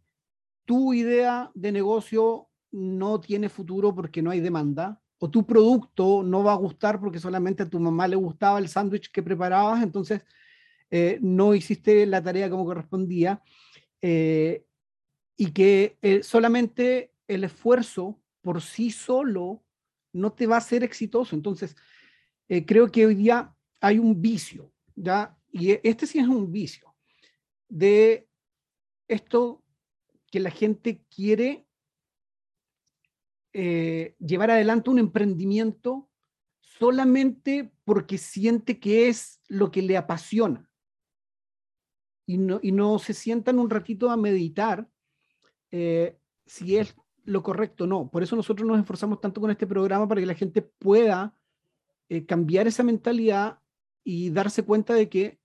tu 0.65 0.95
idea 0.95 1.51
de 1.55 1.73
negocio 1.73 2.49
no 2.73 3.21
tiene 3.21 3.49
futuro 3.49 3.95
porque 3.95 4.23
no 4.23 4.31
hay 4.31 4.41
demanda, 4.41 5.01
o 5.19 5.29
tu 5.29 5.45
producto 5.45 6.23
no 6.23 6.43
va 6.43 6.53
a 6.53 6.57
gustar 6.57 6.99
porque 6.99 7.19
solamente 7.19 7.63
a 7.63 7.69
tu 7.69 7.79
mamá 7.79 8.09
le 8.09 8.17
gustaba 8.17 8.59
el 8.59 8.69
sándwich 8.69 9.11
que 9.11 9.23
preparabas, 9.23 9.83
entonces 9.83 10.23
eh, 10.91 11.19
no 11.21 11.55
hiciste 11.55 12.07
la 12.07 12.23
tarea 12.23 12.49
como 12.49 12.65
correspondía, 12.65 13.43
eh, 14.01 14.65
y 15.37 15.53
que 15.53 15.99
eh, 16.01 16.23
solamente 16.23 17.13
el 17.29 17.45
esfuerzo 17.45 18.19
por 18.41 18.63
sí 18.63 18.91
solo 18.91 19.63
no 20.13 20.33
te 20.33 20.47
va 20.47 20.57
a 20.57 20.63
ser 20.63 20.83
exitoso. 20.83 21.37
Entonces, 21.37 21.77
creo 22.67 22.91
que 22.91 23.07
hoy 23.07 23.15
día 23.15 23.55
hay 23.81 23.99
un 23.99 24.21
vicio, 24.21 24.73
¿ya? 24.97 25.39
Y 25.53 25.79
este 25.89 26.07
sí 26.07 26.19
es 26.19 26.27
un 26.27 26.51
vicio, 26.51 26.95
de 27.69 28.27
esto 29.07 29.63
que 30.31 30.41
la 30.41 30.51
gente 30.51 31.05
quiere 31.15 31.67
eh, 33.53 34.15
llevar 34.19 34.51
adelante 34.51 34.91
un 34.91 34.99
emprendimiento 34.99 36.09
solamente 36.61 37.73
porque 37.85 38.17
siente 38.17 38.79
que 38.79 39.09
es 39.09 39.41
lo 39.49 39.71
que 39.71 39.83
le 39.83 39.97
apasiona. 39.97 40.71
Y 42.27 42.39
no, 42.39 42.61
y 42.63 42.71
no 42.71 42.99
se 43.01 43.13
sientan 43.13 43.59
un 43.59 43.69
ratito 43.69 44.09
a 44.11 44.17
meditar 44.17 44.89
eh, 45.73 46.17
si 46.47 46.77
es 46.77 46.95
lo 47.25 47.43
correcto 47.43 47.85
o 47.85 47.87
no. 47.87 48.11
Por 48.11 48.23
eso 48.23 48.37
nosotros 48.37 48.67
nos 48.67 48.79
esforzamos 48.79 49.21
tanto 49.21 49.41
con 49.41 49.51
este 49.51 49.67
programa 49.67 50.07
para 50.07 50.21
que 50.21 50.27
la 50.27 50.35
gente 50.35 50.63
pueda 50.63 51.37
eh, 52.09 52.25
cambiar 52.25 52.67
esa 52.67 52.83
mentalidad 52.83 53.59
y 54.05 54.31
darse 54.31 54.65
cuenta 54.65 54.95
de 54.95 55.09
que 55.09 55.41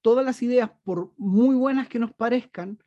todas 0.00 0.24
las 0.24 0.42
ideas, 0.42 0.70
por 0.82 1.12
muy 1.16 1.54
buenas 1.54 1.88
que 1.88 1.98
nos 1.98 2.12
parezcan, 2.12 2.82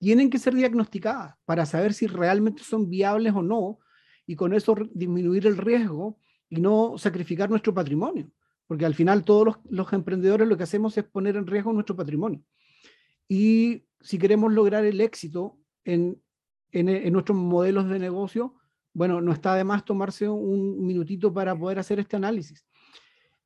tienen 0.00 0.30
que 0.30 0.38
ser 0.38 0.54
diagnosticadas 0.54 1.36
para 1.44 1.66
saber 1.66 1.92
si 1.92 2.06
realmente 2.06 2.64
son 2.64 2.88
viables 2.88 3.34
o 3.34 3.42
no 3.42 3.78
y 4.26 4.34
con 4.34 4.54
eso 4.54 4.74
disminuir 4.92 5.46
el 5.46 5.58
riesgo 5.58 6.18
y 6.48 6.60
no 6.60 6.94
sacrificar 6.96 7.50
nuestro 7.50 7.74
patrimonio, 7.74 8.30
porque 8.66 8.86
al 8.86 8.94
final 8.94 9.24
todos 9.24 9.58
los, 9.68 9.92
emprendedores 9.92 10.48
lo 10.48 10.56
que 10.56 10.62
hacemos 10.62 10.96
es 10.96 11.04
poner 11.04 11.36
en 11.36 11.46
riesgo 11.46 11.72
nuestro 11.72 11.94
patrimonio. 11.94 12.42
Y 13.28 13.84
si 14.00 14.18
queremos 14.18 14.52
lograr 14.52 14.86
el 14.86 15.02
éxito 15.02 15.58
en, 15.84 16.20
en 16.72 17.12
nuestros 17.12 17.36
modelos 17.36 17.88
de 17.90 17.98
negocio, 17.98 18.56
bueno, 18.94 19.20
no 19.20 19.32
está 19.32 19.54
de 19.54 19.64
más 19.64 19.84
tomarse 19.84 20.28
un 20.28 20.84
minutito 20.84 21.32
para 21.32 21.56
poder 21.56 21.78
hacer 21.78 22.00
este 22.00 22.16
análisis. 22.16 22.64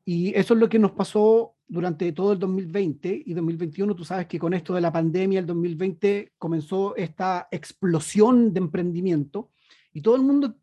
Y 0.05 0.35
eso 0.35 0.55
es 0.55 0.61
lo 0.61 0.69
que 0.69 0.79
nos 0.79 0.93
pasó 0.93 1.57
durante 1.67 2.13
todo 2.13 2.33
el 2.33 2.39
2020 2.39 3.23
y 3.25 3.35
2021. 3.35 3.95
Tú 3.95 4.05
sabes 4.05 4.27
que 4.27 4.39
con 4.39 4.53
esto 4.53 4.75
de 4.75 4.81
la 4.81 4.93
pandemia, 4.93 5.41
el 5.41 5.47
2020 5.47 6.35
comenzó 6.37 6.95
esta 6.97 7.49
explosión 7.51 8.53
de 8.53 8.59
emprendimiento 8.59 9.51
y 9.93 10.03
todo 10.03 10.17
el 10.17 10.23
mundo 10.23 10.57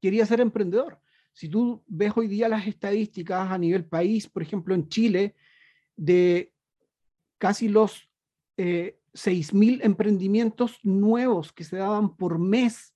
quería 0.00 0.26
ser 0.26 0.40
emprendedor. 0.40 1.00
Si 1.32 1.48
tú 1.48 1.82
ves 1.86 2.12
hoy 2.14 2.28
día 2.28 2.48
las 2.48 2.66
estadísticas 2.66 3.50
a 3.50 3.58
nivel 3.58 3.86
país, 3.86 4.28
por 4.28 4.42
ejemplo, 4.42 4.74
en 4.74 4.88
Chile, 4.88 5.34
de 5.96 6.52
casi 7.38 7.68
los 7.68 8.08
eh, 8.56 8.98
6.000 9.14 9.80
emprendimientos 9.82 10.78
nuevos 10.82 11.52
que 11.52 11.64
se 11.64 11.76
daban 11.76 12.16
por 12.16 12.38
mes 12.38 12.94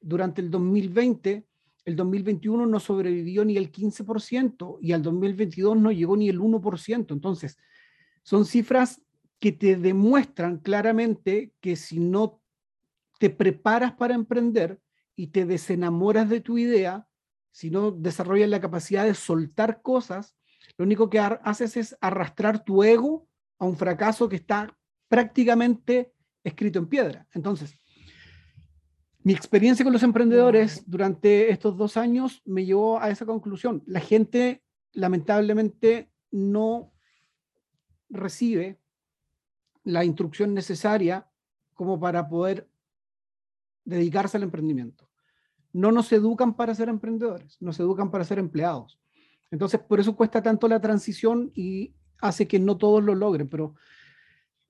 durante 0.00 0.40
el 0.40 0.50
2020, 0.50 1.46
el 1.84 1.96
2021 1.96 2.66
no 2.66 2.80
sobrevivió 2.80 3.44
ni 3.44 3.56
el 3.56 3.70
15% 3.70 4.78
y 4.80 4.92
al 4.92 5.02
2022 5.02 5.76
no 5.76 5.92
llegó 5.92 6.16
ni 6.16 6.28
el 6.28 6.40
1%. 6.40 7.12
Entonces, 7.12 7.58
son 8.22 8.46
cifras 8.46 9.02
que 9.38 9.52
te 9.52 9.76
demuestran 9.76 10.58
claramente 10.58 11.52
que 11.60 11.76
si 11.76 12.00
no 12.00 12.40
te 13.18 13.30
preparas 13.30 13.92
para 13.92 14.14
emprender 14.14 14.80
y 15.14 15.28
te 15.28 15.44
desenamoras 15.44 16.28
de 16.28 16.40
tu 16.40 16.58
idea, 16.58 17.06
si 17.50 17.70
no 17.70 17.90
desarrollas 17.90 18.48
la 18.48 18.60
capacidad 18.60 19.04
de 19.04 19.14
soltar 19.14 19.82
cosas, 19.82 20.34
lo 20.76 20.84
único 20.84 21.10
que 21.10 21.18
haces 21.18 21.76
es 21.76 21.96
arrastrar 22.00 22.64
tu 22.64 22.82
ego 22.82 23.28
a 23.58 23.66
un 23.66 23.76
fracaso 23.76 24.28
que 24.28 24.36
está 24.36 24.76
prácticamente 25.08 26.12
escrito 26.42 26.78
en 26.78 26.86
piedra. 26.86 27.26
Entonces, 27.32 27.78
mi 29.24 29.32
experiencia 29.32 29.84
con 29.84 29.94
los 29.94 30.02
emprendedores 30.02 30.84
durante 30.86 31.50
estos 31.50 31.78
dos 31.78 31.96
años 31.96 32.42
me 32.44 32.66
llevó 32.66 33.00
a 33.00 33.08
esa 33.08 33.24
conclusión. 33.24 33.82
La 33.86 34.00
gente 34.00 34.62
lamentablemente 34.92 36.10
no 36.30 36.92
recibe 38.10 38.78
la 39.82 40.04
instrucción 40.04 40.52
necesaria 40.52 41.26
como 41.72 41.98
para 41.98 42.28
poder 42.28 42.68
dedicarse 43.86 44.36
al 44.36 44.42
emprendimiento. 44.42 45.08
No 45.72 45.90
nos 45.90 46.12
educan 46.12 46.54
para 46.54 46.74
ser 46.74 46.90
emprendedores, 46.90 47.56
nos 47.62 47.80
educan 47.80 48.10
para 48.10 48.24
ser 48.24 48.38
empleados. 48.38 49.00
Entonces, 49.50 49.80
por 49.80 50.00
eso 50.00 50.14
cuesta 50.14 50.42
tanto 50.42 50.68
la 50.68 50.82
transición 50.82 51.50
y 51.54 51.94
hace 52.20 52.46
que 52.46 52.58
no 52.58 52.76
todos 52.76 53.02
lo 53.02 53.14
logren. 53.14 53.48
Pero, 53.48 53.74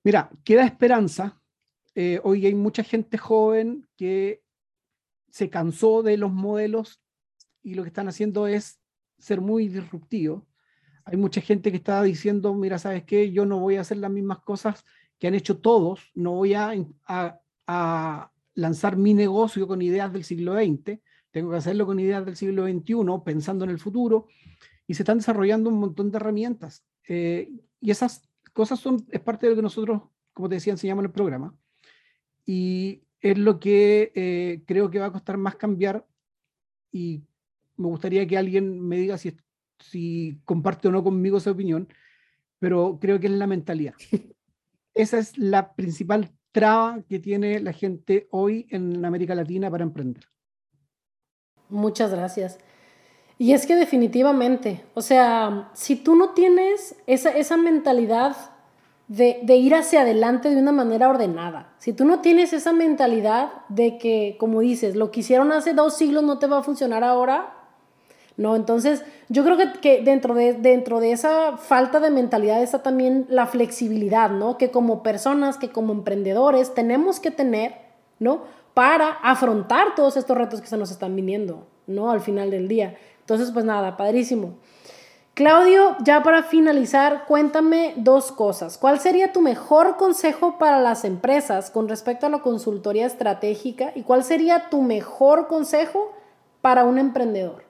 mira, 0.05 0.31
queda 0.45 0.65
esperanza. 0.65 1.41
Eh, 1.97 2.21
hoy 2.23 2.47
hay 2.47 2.55
mucha 2.55 2.85
gente 2.85 3.19
joven 3.19 3.89
que 3.97 4.44
se 5.35 5.51
cansó 5.51 6.05
de 6.05 6.17
los 6.17 6.33
modelos 6.33 7.03
y 7.61 7.75
lo 7.75 7.83
que 7.83 7.89
están 7.89 8.07
haciendo 8.07 8.47
es 8.47 8.79
ser 9.19 9.41
muy 9.41 9.67
disruptivo. 9.67 10.47
Hay 11.05 11.17
mucha 11.17 11.41
gente 11.41 11.73
que 11.73 11.79
está 11.79 12.01
diciendo, 12.05 12.55
mira, 12.55 12.79
¿sabes 12.79 13.03
qué? 13.03 13.33
Yo 13.33 13.45
no 13.45 13.59
voy 13.59 13.75
a 13.75 13.81
hacer 13.81 13.97
las 13.97 14.13
mismas 14.13 14.39
cosas 14.45 14.85
que 15.19 15.27
han 15.27 15.35
hecho 15.35 15.59
todos, 15.59 16.13
no 16.15 16.35
voy 16.35 16.55
a, 16.55 16.73
a, 17.67 18.31
lanzar 18.55 18.97
mi 18.97 19.13
negocio 19.13 19.67
con 19.67 19.83
ideas 19.83 20.13
del 20.13 20.23
siglo 20.23 20.55
XX, 20.55 21.01
tengo 21.33 21.51
que 21.51 21.57
hacerlo 21.57 21.85
con 21.85 21.99
ideas 21.99 22.25
del 22.25 22.37
siglo 22.37 22.69
XXI, 22.69 22.95
pensando 23.25 23.65
en 23.65 23.73
el 23.73 23.81
futuro, 23.81 24.29
y 24.87 24.95
se 24.95 25.03
están 25.03 25.19
desarrollando 25.19 25.69
un 25.69 25.81
montón 25.81 26.13
de 26.13 26.17
herramientas. 26.19 26.87
Eh, 27.09 27.51
y 27.81 27.91
esas 27.91 28.31
cosas 28.53 28.79
son, 28.79 29.05
es 29.11 29.21
parte 29.21 29.47
de 29.47 29.51
lo 29.51 29.57
que 29.57 29.63
nosotros, 29.63 30.01
como 30.33 30.49
te 30.49 30.55
decía, 30.55 30.73
enseñamos 30.73 31.03
en 31.03 31.07
el 31.07 31.13
programa. 31.13 31.57
Y 32.47 33.03
es 33.25 33.39
lo 33.39 33.59
que 33.59 34.13
eh, 34.15 34.63
creo 34.67 34.91
que 34.91 34.99
va 34.99 35.07
a 35.07 35.13
costar 35.13 35.39
más 35.39 35.57
cambiar 35.57 36.07
y 36.93 37.23
me 37.77 37.89
gustaría 37.89 38.27
que 38.27 38.37
alguien 38.37 38.79
me 38.79 38.99
diga 38.99 39.17
si, 39.17 39.35
si 39.79 40.39
comparte 40.45 40.89
o 40.89 40.91
no 40.93 41.03
conmigo 41.03 41.39
esa 41.39 41.51
opinión, 41.51 41.89
pero 42.59 42.99
creo 43.01 43.19
que 43.19 43.29
es 43.29 43.33
la 43.33 43.47
mentalidad. 43.47 43.95
Esa 44.95 45.19
es 45.19 45.39
la 45.39 45.75
principal 45.75 46.33
traba 46.53 47.03
que 47.09 47.19
tiene 47.19 47.61
la 47.61 47.73
gente 47.73 48.29
hoy 48.31 48.67
en 48.69 49.03
América 49.03 49.35
Latina 49.35 49.71
para 49.71 49.85
emprender. 49.85 50.25
Muchas 51.71 52.11
gracias. 52.11 52.59
Y 53.39 53.55
es 53.55 53.67
que 53.67 53.75
definitivamente, 53.75 54.85
o 54.93 55.01
sea, 55.01 55.71
si 55.73 55.97
tú 55.97 56.15
no 56.15 56.35
tienes 56.35 56.95
esa, 57.07 57.31
esa 57.31 57.57
mentalidad 57.57 58.54
de, 59.09 59.57
ir 59.57 59.75
hacia 59.75 60.03
adelante 60.03 60.51
de 60.51 60.61
una 60.61 60.73
manera 60.73 61.09
ordenada. 61.09 61.75
Si 61.79 61.93
tú 61.93 62.05
no 62.05 62.21
tienes 62.21 62.53
esa 62.53 62.73
mentalidad 62.73 63.53
de 63.69 63.99
que, 63.99 64.37
como 64.39 64.61
dices, 64.61 64.97
lo 64.97 65.11
que 65.11 65.21
hicieron 65.21 65.53
hace 65.53 65.75
dos 65.75 65.97
siglos 65.97 66.25
no 66.25 66.39
te 66.39 66.47
va 66.47 66.59
a 66.59 66.63
funcionar 66.63 67.05
ahora, 67.05 67.53
no, 68.37 68.57
entonces 68.57 69.05
yo 69.29 69.45
creo 69.45 69.57
que, 69.57 69.73
que, 69.81 70.03
dentro, 70.03 70.35
de, 70.35 70.55
dentro 70.55 70.99
de 70.99 71.13
esa 71.13 71.57
falta 71.57 72.01
de 72.01 72.11
mentalidad 72.11 72.63
está 72.63 72.83
también 72.83 73.27
la 73.29 73.47
flexibilidad, 73.47 74.31
¿no? 74.31 74.59
Que 74.59 74.71
como 74.71 75.05
personas, 75.05 75.57
que 75.57 75.71
como 75.71 75.93
emprendedores 75.93 76.75
tenemos 76.75 77.21
que 77.21 77.31
tener, 77.31 77.77
¿no? 78.19 78.43
Para 78.73 79.11
afrontar 79.23 79.95
todos 79.95 80.17
estos 80.17 80.37
retos 80.37 80.61
que 80.61 80.67
se 80.67 80.77
nos 80.77 80.91
están 80.91 81.15
viniendo, 81.15 81.69
¿no? 81.87 82.11
Al 82.11 82.21
final 82.21 82.51
del 82.51 82.67
día. 82.67 82.97
Entonces, 83.21 83.53
pues 83.53 83.65
nada, 83.65 83.97
padrísimo. 83.97 84.55
Claudio, 85.35 85.97
ya 86.05 86.23
para 86.23 86.45
finalizar, 86.45 87.25
cuéntame 87.27 87.95
dos 87.97 88.31
cosas. 88.31 88.79
¿Cuál 88.79 89.01
sería 89.01 89.33
tu 89.33 89.41
mejor 89.41 89.97
consejo 89.97 90.59
para 90.59 90.81
las 90.81 91.05
empresas 91.05 91.73
con 91.73 91.89
respecto 91.89 92.27
a 92.27 92.29
la 92.29 92.39
consultoría 92.39 93.05
estratégica 93.05 93.91
y 93.97 94.05
cuál 94.05 94.23
sería 94.23 94.71
tu 94.71 94.81
mejor 94.81 95.49
consejo 95.49 96.13
para 96.61 96.85
un 96.85 96.99
emprendedor? 96.99 97.65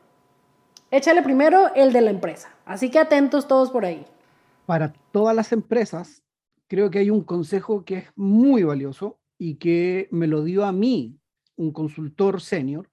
Échale 0.91 1.23
primero 1.23 1.75
el 1.75 1.95
de 1.95 2.03
la 2.03 2.11
empresa. 2.11 2.51
Así 2.67 2.91
que 2.91 2.99
atentos 2.99 3.49
todos 3.49 3.71
por 3.71 3.87
ahí. 3.87 4.05
Para 4.67 4.93
todas 5.11 5.35
las 5.35 5.51
empresas, 5.51 6.23
creo 6.69 6.91
que 6.91 6.99
hay 6.99 7.09
un 7.09 7.23
consejo 7.23 7.83
que 7.87 7.97
es 7.97 8.05
muy 8.15 8.63
valioso 8.63 9.17
y 9.39 9.55
que 9.55 10.07
me 10.11 10.27
lo 10.27 10.45
dio 10.45 10.67
a 10.67 10.73
mí 10.73 11.19
un 11.57 11.73
consultor 11.73 12.43
senior 12.43 12.91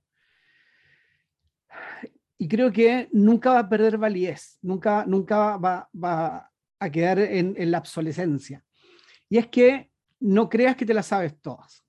y 2.42 2.48
creo 2.48 2.72
que 2.72 3.08
nunca 3.12 3.52
va 3.54 3.60
a 3.60 3.70
perder 3.70 4.00
validez, 4.00 4.58
nunca, 4.64 5.06
nunca 5.06 5.58
va, 5.58 5.88
va, 5.94 6.52
a 6.80 6.90
quedar 6.90 7.20
en, 7.20 7.54
en 7.56 7.70
la 7.70 7.78
obsolescencia. 7.78 8.66
Y 9.30 9.38
es 9.38 9.46
que 9.46 9.92
no 10.20 10.50
creas 10.50 10.76
que 10.76 10.88
te 10.88 10.96
las 10.96 11.06
sabes 11.06 11.40
todas. 11.40 11.86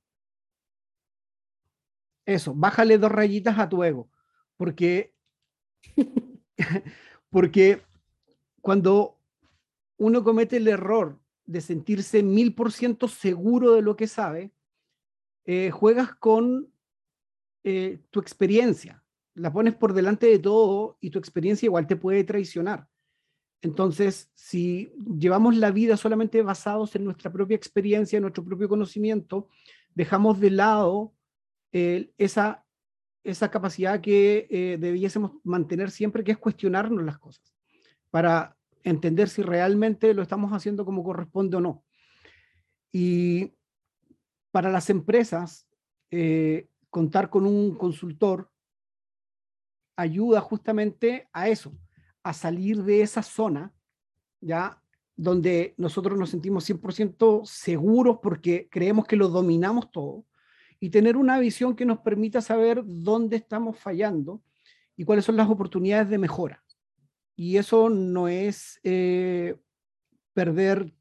Eso, 2.27 2.53
bájale 2.55 2.99
dos 2.99 3.11
rayitas 3.11 3.59
a 3.59 3.67
tu 3.67 3.83
ego, 3.83 4.11
porque, 4.59 5.15
porque 7.31 7.81
cuando 8.61 9.19
uno 9.97 10.23
comete 10.23 10.59
el 10.59 10.69
error 10.69 11.19
de 11.47 11.63
sentirse 11.63 12.23
mil 12.23 12.55
por 12.55 12.73
ciento 12.73 13.09
seguro 13.09 13.73
de 13.73 13.81
lo 13.81 13.97
que 13.97 14.07
sabe, 14.07 14.53
eh, 15.47 15.71
juegas 15.71 16.15
con 16.17 16.71
eh, 17.65 18.03
tu 18.11 18.21
experiencia, 18.21 19.02
la 19.35 19.53
pones 19.53 19.75
por 19.75 19.93
delante 19.93 20.27
de 20.27 20.39
todo 20.39 20.99
y 21.01 21.11
tu 21.11 21.19
experiencia 21.19 21.67
igual 21.67 21.87
te 21.87 21.97
puede 21.97 22.25
traicionar. 22.25 22.87
Entonces, 23.61 24.31
si 24.35 24.93
llevamos 25.19 25.57
la 25.57 25.71
vida 25.71 25.97
solamente 25.97 26.43
basados 26.43 26.97
en 26.97 27.05
nuestra 27.05 27.33
propia 27.33 27.57
experiencia, 27.57 28.17
en 28.17 28.23
nuestro 28.23 28.45
propio 28.45 28.69
conocimiento, 28.69 29.49
dejamos 29.95 30.41
de 30.41 30.51
lado 30.51 31.15
eh, 31.71 32.11
esa, 32.19 32.65
esa 33.23 33.51
capacidad 33.51 34.01
que 34.01 34.77
debiésemos 34.81 35.33
mantener 35.45 35.91
siempre, 35.91 36.25
que 36.25 36.33
es 36.33 36.39
cuestionarnos 36.39 37.05
las 37.05 37.19
cosas, 37.19 37.55
para 38.11 38.57
entender 38.83 39.29
si 39.29 39.43
realmente 39.43 40.13
lo 40.13 40.23
estamos 40.23 40.53
haciendo 40.53 40.85
como 40.85 41.05
corresponde 41.05 41.57
o 41.57 41.61
no. 41.61 41.85
Y 42.91 43.53
para 44.51 44.71
las 44.71 44.91
empresas, 44.91 45.67
eh, 46.11 46.69
contar 46.91 47.31
con 47.31 47.47
un 47.47 47.75
consultor 47.75 48.51
ayuda 50.03 50.41
justamente 50.41 51.29
a 51.33 51.49
eso, 51.49 51.77
a 52.23 52.33
salir 52.33 52.83
de 52.83 53.03
esa 53.03 53.23
zona, 53.23 53.73
ya 54.41 54.83
donde 55.17 55.75
nosotros 55.77 56.19
nos 56.19 56.31
sentimos 56.31 56.69
100% 56.69 57.45
seguros 57.45 58.19
porque 58.23 58.69
creemos 58.71 59.07
que 59.07 59.17
lo 59.17 59.29
dominamos 59.29 59.91
todo 59.91 60.25
y 60.81 60.91
tener 60.91 61.17
una 61.17 61.39
visión 61.39 61.77
que 61.77 61.85
nos 61.85 62.01
permita 62.01 62.41
saber 62.41 62.83
dónde 62.85 63.37
estamos 63.37 63.79
fallando 63.79 64.43
y 64.97 65.05
cuáles 65.05 65.25
son 65.25 65.37
las 65.37 65.49
oportunidades 65.49 66.09
de 66.09 66.19
mejora. 66.19 66.65
Y 67.37 67.57
eso 67.57 67.89
no 67.89 68.29
es 68.29 68.81
eh, 68.83 69.57
perder 70.35 70.93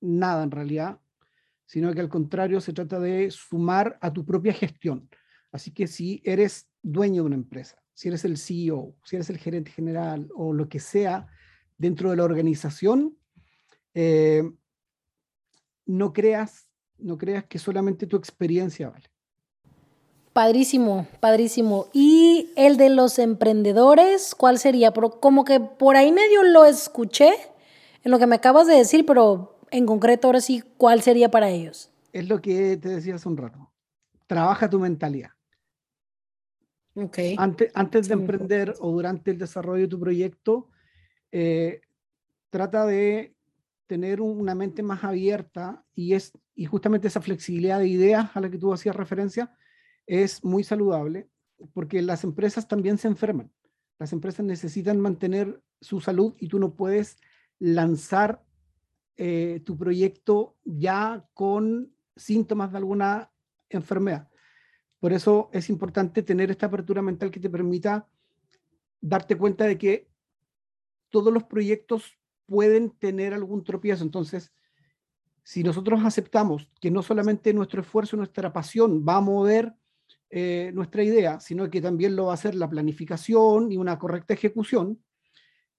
nada 0.00 0.44
en 0.44 0.50
realidad, 0.50 1.00
sino 1.64 1.92
que 1.92 2.00
al 2.00 2.08
contrario 2.08 2.60
se 2.60 2.72
trata 2.72 3.00
de 3.00 3.30
sumar 3.30 3.98
a 4.00 4.12
tu 4.12 4.24
propia 4.24 4.52
gestión. 4.52 5.08
Así 5.52 5.72
que 5.72 5.86
si 5.86 6.20
eres 6.24 6.68
dueño 6.82 7.22
de 7.22 7.26
una 7.26 7.36
empresa, 7.36 7.82
si 7.98 8.06
eres 8.06 8.24
el 8.24 8.38
CEO, 8.38 8.94
si 9.02 9.16
eres 9.16 9.28
el 9.28 9.38
gerente 9.38 9.72
general 9.72 10.28
o 10.36 10.52
lo 10.52 10.68
que 10.68 10.78
sea 10.78 11.26
dentro 11.78 12.10
de 12.10 12.16
la 12.16 12.22
organización, 12.22 13.18
eh, 13.92 14.48
no 15.84 16.12
creas, 16.12 16.68
no 16.98 17.18
creas 17.18 17.46
que 17.46 17.58
solamente 17.58 18.06
tu 18.06 18.16
experiencia 18.16 18.88
vale. 18.90 19.10
Padrísimo, 20.32 21.08
padrísimo. 21.18 21.88
¿Y 21.92 22.52
el 22.54 22.76
de 22.76 22.90
los 22.90 23.18
emprendedores, 23.18 24.36
cuál 24.36 24.60
sería? 24.60 24.92
Como 24.92 25.44
que 25.44 25.58
por 25.58 25.96
ahí 25.96 26.12
medio 26.12 26.44
lo 26.44 26.66
escuché 26.66 27.32
en 28.04 28.12
lo 28.12 28.20
que 28.20 28.28
me 28.28 28.36
acabas 28.36 28.68
de 28.68 28.76
decir, 28.76 29.06
pero 29.06 29.58
en 29.72 29.86
concreto 29.86 30.28
ahora 30.28 30.40
sí, 30.40 30.62
¿cuál 30.76 31.02
sería 31.02 31.32
para 31.32 31.50
ellos? 31.50 31.90
Es 32.12 32.28
lo 32.28 32.40
que 32.40 32.76
te 32.76 32.90
decía 32.90 33.16
hace 33.16 33.28
un 33.28 33.38
rato. 33.38 33.72
Trabaja 34.28 34.70
tu 34.70 34.78
mentalidad. 34.78 35.30
Okay. 37.04 37.36
Antes, 37.38 37.70
antes 37.74 38.08
de 38.08 38.14
emprender 38.14 38.74
o 38.80 38.90
durante 38.90 39.30
el 39.30 39.38
desarrollo 39.38 39.82
de 39.82 39.88
tu 39.88 40.00
proyecto, 40.00 40.68
eh, 41.30 41.80
trata 42.50 42.86
de 42.86 43.36
tener 43.86 44.20
una 44.20 44.54
mente 44.54 44.82
más 44.82 45.04
abierta 45.04 45.84
y, 45.94 46.14
es, 46.14 46.32
y 46.54 46.66
justamente 46.66 47.08
esa 47.08 47.20
flexibilidad 47.20 47.78
de 47.78 47.88
ideas 47.88 48.30
a 48.34 48.40
la 48.40 48.50
que 48.50 48.58
tú 48.58 48.72
hacías 48.72 48.96
referencia 48.96 49.54
es 50.06 50.44
muy 50.44 50.64
saludable 50.64 51.28
porque 51.72 52.02
las 52.02 52.24
empresas 52.24 52.66
también 52.66 52.98
se 52.98 53.08
enferman. 53.08 53.50
Las 53.98 54.12
empresas 54.12 54.44
necesitan 54.44 55.00
mantener 55.00 55.62
su 55.80 56.00
salud 56.00 56.34
y 56.38 56.48
tú 56.48 56.58
no 56.58 56.74
puedes 56.74 57.16
lanzar 57.58 58.44
eh, 59.16 59.62
tu 59.64 59.76
proyecto 59.76 60.56
ya 60.64 61.26
con 61.34 61.92
síntomas 62.16 62.72
de 62.72 62.78
alguna 62.78 63.30
enfermedad. 63.68 64.28
Por 65.00 65.12
eso 65.12 65.48
es 65.52 65.70
importante 65.70 66.22
tener 66.22 66.50
esta 66.50 66.66
apertura 66.66 67.02
mental 67.02 67.30
que 67.30 67.40
te 67.40 67.50
permita 67.50 68.06
darte 69.00 69.36
cuenta 69.36 69.64
de 69.64 69.78
que 69.78 70.08
todos 71.08 71.32
los 71.32 71.44
proyectos 71.44 72.18
pueden 72.46 72.90
tener 72.90 73.32
algún 73.34 73.62
tropiezo. 73.62 74.02
Entonces, 74.04 74.52
si 75.42 75.62
nosotros 75.62 76.00
aceptamos 76.04 76.68
que 76.80 76.90
no 76.90 77.02
solamente 77.02 77.54
nuestro 77.54 77.80
esfuerzo, 77.82 78.16
nuestra 78.16 78.52
pasión 78.52 79.04
va 79.06 79.16
a 79.16 79.20
mover 79.20 79.74
eh, 80.30 80.72
nuestra 80.74 81.02
idea, 81.02 81.40
sino 81.40 81.70
que 81.70 81.80
también 81.80 82.14
lo 82.14 82.26
va 82.26 82.32
a 82.32 82.34
hacer 82.34 82.54
la 82.54 82.68
planificación 82.68 83.72
y 83.72 83.78
una 83.78 83.98
correcta 83.98 84.34
ejecución, 84.34 85.02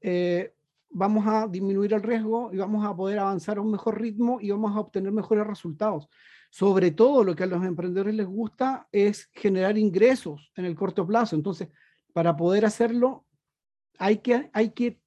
eh, 0.02 0.56
vamos 0.90 1.28
a 1.28 1.48
disminuir 1.48 1.94
el 1.94 2.02
riesgo 2.02 2.52
y 2.52 2.58
vamos 2.58 2.84
a 2.84 2.96
poder 2.96 3.20
avanzar 3.20 3.58
a 3.58 3.62
un 3.62 3.70
mejor 3.70 4.02
ritmo 4.02 4.40
y 4.42 4.50
vamos 4.50 4.76
a 4.76 4.80
obtener 4.80 5.12
mejores 5.12 5.46
resultados. 5.46 6.10
Sobre 6.50 6.92
todo 6.92 7.24
lo 7.24 7.36
que 7.36 7.44
a 7.44 7.48
los 7.48 7.64
emprendedores 7.64 8.16
les 8.16 8.26
gusta 8.26 8.88
es 8.92 9.30
generar 9.34 9.78
ingresos 9.78 10.52
en 10.56 10.66
el 10.66 10.76
corto 10.76 11.06
plazo. 11.06 11.36
Entonces, 11.36 11.70
para 12.14 12.36
poder 12.36 12.66
hacerlo, 12.66 13.26
hay 14.00 14.18
que, 14.18 14.50
hay 14.54 14.72
que 14.72 15.00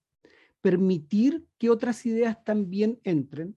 permitir 0.61 1.47
que 1.59 1.71
otras 1.71 2.07
ideas 2.07 2.43
también 2.45 3.01
entren, 3.03 3.57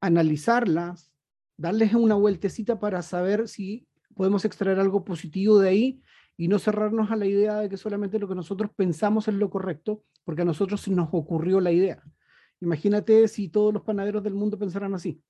analizarlas, 0.00 1.12
darles 1.56 1.94
una 1.94 2.14
vueltecita 2.14 2.78
para 2.78 3.02
saber 3.02 3.48
si 3.48 3.86
podemos 4.14 4.44
extraer 4.44 4.78
algo 4.78 5.04
positivo 5.04 5.58
de 5.58 5.68
ahí 5.68 6.02
y 6.36 6.48
no 6.48 6.58
cerrarnos 6.58 7.10
a 7.10 7.16
la 7.16 7.26
idea 7.26 7.58
de 7.58 7.68
que 7.68 7.76
solamente 7.76 8.18
lo 8.18 8.28
que 8.28 8.34
nosotros 8.34 8.70
pensamos 8.74 9.28
es 9.28 9.34
lo 9.34 9.50
correcto, 9.50 10.04
porque 10.24 10.42
a 10.42 10.44
nosotros 10.44 10.86
nos 10.88 11.08
ocurrió 11.12 11.60
la 11.60 11.72
idea. 11.72 12.02
Imagínate 12.60 13.26
si 13.28 13.48
todos 13.48 13.74
los 13.74 13.82
panaderos 13.82 14.22
del 14.22 14.34
mundo 14.34 14.58
pensaran 14.58 14.94
así. 14.94 15.20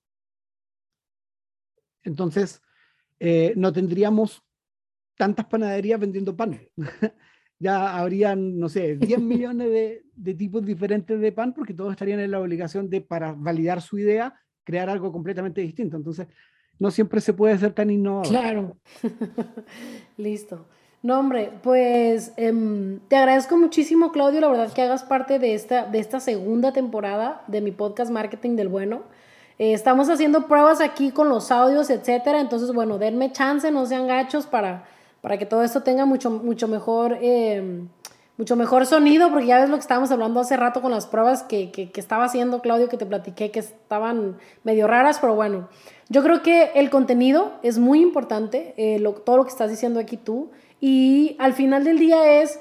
Entonces, 2.03 2.61
eh, 3.19 3.53
no 3.55 3.71
tendríamos 3.71 4.43
tantas 5.17 5.45
panaderías 5.45 5.99
vendiendo 5.99 6.35
pan. 6.35 6.59
ya 7.59 7.97
habrían, 7.97 8.59
no 8.59 8.69
sé, 8.69 8.95
10 8.95 9.19
millones 9.21 9.69
de, 9.69 10.03
de, 10.13 10.33
tipos 10.33 10.65
diferentes 10.65 11.19
de 11.19 11.31
pan 11.31 11.53
porque 11.53 11.73
todos 11.73 11.91
estarían 11.91 12.19
en 12.19 12.31
la 12.31 12.39
obligación 12.39 12.89
de, 12.89 13.01
para 13.01 13.33
validar 13.33 13.81
su 13.81 13.97
idea, 13.97 14.39
crear 14.63 14.89
algo 14.89 15.11
completamente 15.11 15.61
distinto. 15.61 15.97
Entonces, 15.97 16.27
no 16.79 16.91
siempre 16.91 17.21
se 17.21 17.33
puede 17.33 17.57
ser 17.57 17.73
tan 17.73 17.89
innovador. 17.89 18.27
Claro. 18.27 18.77
Listo. 20.17 20.65
No, 21.01 21.19
hombre, 21.19 21.51
pues 21.61 22.31
em, 22.37 22.99
te 23.09 23.17
agradezco 23.17 23.57
muchísimo, 23.57 24.13
Claudio, 24.13 24.39
la 24.39 24.47
verdad 24.47 24.73
que 24.73 24.81
hagas 24.81 25.03
parte 25.03 25.37
de 25.37 25.53
esta, 25.53 25.85
de 25.85 25.99
esta 25.99 26.21
segunda 26.21 26.71
temporada 26.71 27.43
de 27.47 27.59
mi 27.59 27.71
podcast 27.71 28.09
Marketing 28.09 28.55
del 28.55 28.69
Bueno. 28.69 29.03
Eh, 29.59 29.73
estamos 29.73 30.09
haciendo 30.09 30.47
pruebas 30.47 30.81
aquí 30.81 31.11
con 31.11 31.29
los 31.29 31.51
audios, 31.51 31.89
etcétera. 31.89 32.39
Entonces, 32.39 32.73
bueno, 32.73 32.97
denme 32.97 33.31
chance, 33.31 33.69
no 33.71 33.85
sean 33.85 34.07
gachos 34.07 34.45
para, 34.45 34.85
para 35.21 35.37
que 35.37 35.45
todo 35.45 35.63
esto 35.63 35.83
tenga 35.83 36.05
mucho, 36.05 36.29
mucho 36.29 36.67
mejor. 36.67 37.17
Em, 37.21 37.87
mucho 38.37 38.55
mejor 38.55 38.85
sonido, 38.85 39.29
porque 39.29 39.45
ya 39.45 39.59
ves 39.59 39.69
lo 39.69 39.75
que 39.75 39.81
estábamos 39.81 40.11
hablando 40.11 40.39
hace 40.39 40.57
rato 40.57 40.81
con 40.81 40.91
las 40.91 41.05
pruebas 41.05 41.43
que, 41.43 41.71
que, 41.71 41.91
que, 41.91 41.99
estaba 41.99 42.25
haciendo 42.25 42.61
Claudio, 42.61 42.89
que 42.89 42.97
te 42.97 43.05
platiqué, 43.05 43.51
que 43.51 43.59
estaban 43.59 44.37
medio 44.63 44.87
raras, 44.87 45.19
pero 45.19 45.35
bueno, 45.35 45.69
yo 46.09 46.23
creo 46.23 46.41
que 46.41 46.71
el 46.75 46.89
contenido 46.89 47.53
es 47.61 47.77
muy 47.77 48.01
importante, 48.01 48.73
eh, 48.77 49.03
todo 49.23 49.37
lo 49.37 49.43
que 49.43 49.51
estás 49.51 49.69
diciendo 49.69 49.99
aquí 49.99 50.17
tú, 50.17 50.49
y 50.81 51.35
al 51.39 51.53
final 51.53 51.83
del 51.83 51.99
día 51.99 52.41
es, 52.41 52.59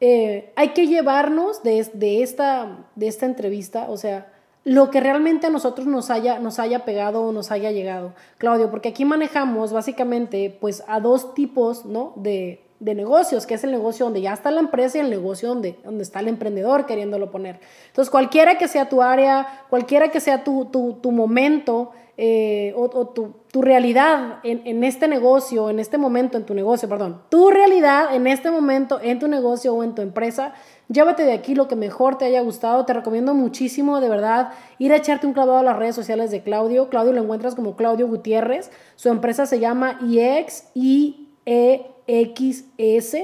eh, 0.00 0.52
hay 0.56 0.68
que 0.70 0.86
llevarnos 0.86 1.62
de, 1.62 1.88
de, 1.94 2.22
esta, 2.22 2.86
de 2.94 3.08
esta 3.08 3.24
entrevista, 3.24 3.86
o 3.88 3.96
sea, 3.96 4.33
lo 4.64 4.90
que 4.90 5.00
realmente 5.00 5.46
a 5.46 5.50
nosotros 5.50 5.86
nos 5.86 6.10
haya, 6.10 6.38
nos 6.38 6.58
haya 6.58 6.84
pegado 6.84 7.22
o 7.22 7.32
nos 7.32 7.50
haya 7.50 7.70
llegado, 7.70 8.14
Claudio, 8.38 8.70
porque 8.70 8.88
aquí 8.88 9.04
manejamos 9.04 9.72
básicamente 9.72 10.56
pues 10.60 10.82
a 10.88 11.00
dos 11.00 11.34
tipos, 11.34 11.84
¿no? 11.84 12.14
De, 12.16 12.64
de 12.80 12.94
negocios, 12.94 13.46
que 13.46 13.54
es 13.54 13.64
el 13.64 13.70
negocio 13.70 14.06
donde 14.06 14.20
ya 14.20 14.32
está 14.32 14.50
la 14.50 14.60
empresa 14.60 14.98
y 14.98 15.00
el 15.00 15.10
negocio 15.10 15.48
donde, 15.48 15.78
donde 15.84 16.02
está 16.02 16.20
el 16.20 16.28
emprendedor 16.28 16.86
queriéndolo 16.86 17.30
poner. 17.30 17.60
Entonces, 17.86 18.10
cualquiera 18.10 18.58
que 18.58 18.68
sea 18.68 18.88
tu 18.88 19.00
área, 19.00 19.64
cualquiera 19.70 20.10
que 20.10 20.20
sea 20.20 20.44
tu, 20.44 20.66
tu, 20.66 20.94
tu 21.00 21.10
momento 21.10 21.92
eh, 22.16 22.72
o, 22.76 22.88
tu, 22.88 23.34
tu, 23.50 23.62
realidad 23.62 24.38
en, 24.44 24.62
en, 24.66 24.84
este 24.84 25.08
negocio, 25.08 25.70
en 25.70 25.80
este 25.80 25.98
momento 25.98 26.36
en 26.36 26.44
tu 26.44 26.54
negocio, 26.54 26.88
perdón, 26.88 27.22
tu 27.28 27.50
realidad 27.50 28.14
en 28.14 28.26
este 28.26 28.50
momento 28.50 29.00
en 29.02 29.18
tu 29.18 29.28
negocio 29.28 29.74
o 29.74 29.82
en 29.82 29.94
tu 29.94 30.02
empresa, 30.02 30.54
llévate 30.88 31.24
de 31.24 31.32
aquí 31.32 31.54
lo 31.54 31.68
que 31.68 31.76
mejor 31.76 32.18
te 32.18 32.24
haya 32.24 32.40
gustado. 32.40 32.84
Te 32.84 32.92
recomiendo 32.92 33.34
muchísimo, 33.34 34.00
de 34.00 34.08
verdad, 34.08 34.50
ir 34.78 34.92
a 34.92 34.96
echarte 34.96 35.26
un 35.26 35.32
clavado 35.32 35.58
a 35.58 35.62
las 35.62 35.76
redes 35.76 35.94
sociales 35.94 36.30
de 36.30 36.42
Claudio. 36.42 36.88
Claudio 36.88 37.12
lo 37.12 37.22
encuentras 37.22 37.54
como 37.54 37.76
Claudio 37.76 38.08
Gutiérrez. 38.08 38.70
Su 38.96 39.08
empresa 39.08 39.46
se 39.46 39.60
llama 39.60 39.98
IEX, 40.02 40.68
I-E 40.74 41.86
XS. 42.06 43.14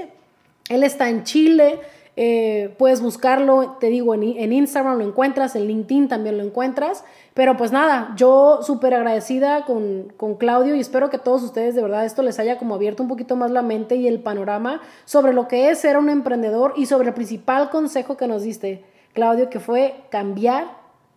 Él 0.69 0.83
está 0.83 1.09
en 1.09 1.25
Chile. 1.25 1.81
Eh, 2.23 2.75
puedes 2.77 3.01
buscarlo, 3.01 3.79
te 3.81 3.87
digo, 3.87 4.13
en, 4.13 4.23
en, 4.23 4.53
Instagram 4.53 4.99
lo 4.99 5.07
encuentras, 5.07 5.57
en 5.57 5.67
LinkedIn 5.67 6.07
también 6.07 6.37
lo 6.37 6.45
encuentras. 6.45 7.03
Pero 7.33 7.57
pues 7.57 7.73
nada, 7.73 8.13
yo 8.15 8.61
súper 8.63 8.93
agradecida 8.93 9.65
con, 9.65 10.13
con 10.19 10.35
Claudio 10.35 10.75
y 10.75 10.81
espero 10.81 11.09
que 11.09 11.17
todos 11.17 11.43
ustedes 11.43 11.75
de 11.75 11.81
verdad 11.81 12.05
esto 12.05 12.21
les 12.21 12.39
haya 12.39 12.59
como 12.59 12.75
abierto 12.75 13.03
un 13.03 13.09
poquito 13.09 13.37
más 13.37 13.51
la 13.51 13.63
mente 13.63 13.97
y 13.97 14.07
el 14.07 14.21
panorama 14.21 14.83
sobre 15.07 15.33
lo 15.33 15.49
que 15.49 15.71
es 15.71 15.79
ser 15.79 15.97
un 15.97 16.11
emprendedor 16.11 16.75
y 16.77 16.85
sobre 16.85 17.09
el 17.09 17.15
principal 17.15 17.71
consejo 17.71 18.19
que 18.19 18.27
nos 18.27 18.43
diste, 18.43 18.85
Claudio, 19.15 19.49
que 19.49 19.59
fue 19.59 19.95
cambiar 20.11 20.67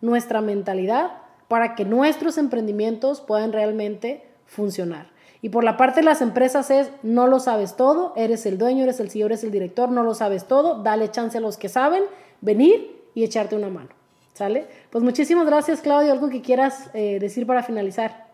nuestra 0.00 0.40
mentalidad 0.40 1.18
para 1.48 1.74
que 1.74 1.84
nuestros 1.84 2.38
emprendimientos 2.38 3.20
puedan 3.20 3.52
realmente 3.52 4.24
funcionar. 4.46 5.13
Y 5.44 5.50
por 5.50 5.62
la 5.62 5.76
parte 5.76 6.00
de 6.00 6.06
las 6.06 6.22
empresas 6.22 6.70
es, 6.70 6.90
no 7.02 7.26
lo 7.26 7.38
sabes 7.38 7.76
todo, 7.76 8.14
eres 8.16 8.46
el 8.46 8.56
dueño, 8.56 8.84
eres 8.84 8.98
el 8.98 9.10
CEO, 9.10 9.26
eres 9.26 9.44
el 9.44 9.50
director, 9.50 9.90
no 9.90 10.02
lo 10.02 10.14
sabes 10.14 10.48
todo, 10.48 10.82
dale 10.82 11.10
chance 11.10 11.36
a 11.36 11.40
los 11.42 11.58
que 11.58 11.68
saben 11.68 12.04
venir 12.40 13.02
y 13.14 13.24
echarte 13.24 13.54
una 13.54 13.68
mano. 13.68 13.90
¿Sale? 14.32 14.66
Pues 14.88 15.04
muchísimas 15.04 15.44
gracias, 15.44 15.82
Claudio. 15.82 16.12
¿Algo 16.12 16.30
que 16.30 16.40
quieras 16.40 16.88
eh, 16.94 17.18
decir 17.20 17.46
para 17.46 17.62
finalizar? 17.62 18.26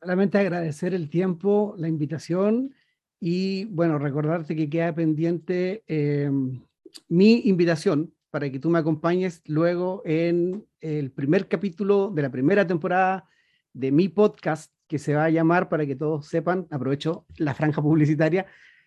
Solamente 0.00 0.38
agradecer 0.38 0.94
el 0.94 1.10
tiempo, 1.10 1.74
la 1.78 1.88
invitación 1.88 2.72
y, 3.18 3.64
bueno, 3.64 3.98
recordarte 3.98 4.54
que 4.54 4.70
queda 4.70 4.94
pendiente 4.94 5.82
em, 5.88 6.62
mi 7.08 7.40
invitación 7.46 8.14
para 8.30 8.48
que 8.52 8.60
tú 8.60 8.70
me 8.70 8.78
acompañes 8.78 9.42
luego 9.46 10.02
en 10.04 10.64
el 10.80 11.10
primer 11.10 11.48
capítulo 11.48 12.08
de 12.14 12.22
la 12.22 12.30
primera 12.30 12.64
temporada 12.68 13.28
de 13.72 13.90
mi 13.90 14.08
podcast 14.08 14.72
que 14.92 14.98
se 14.98 15.14
va 15.14 15.24
a 15.24 15.30
llamar, 15.30 15.70
para 15.70 15.86
que 15.86 15.96
todos 15.96 16.26
sepan, 16.26 16.66
aprovecho 16.70 17.24
la 17.38 17.54
franja 17.54 17.80
publicitaria, 17.80 18.44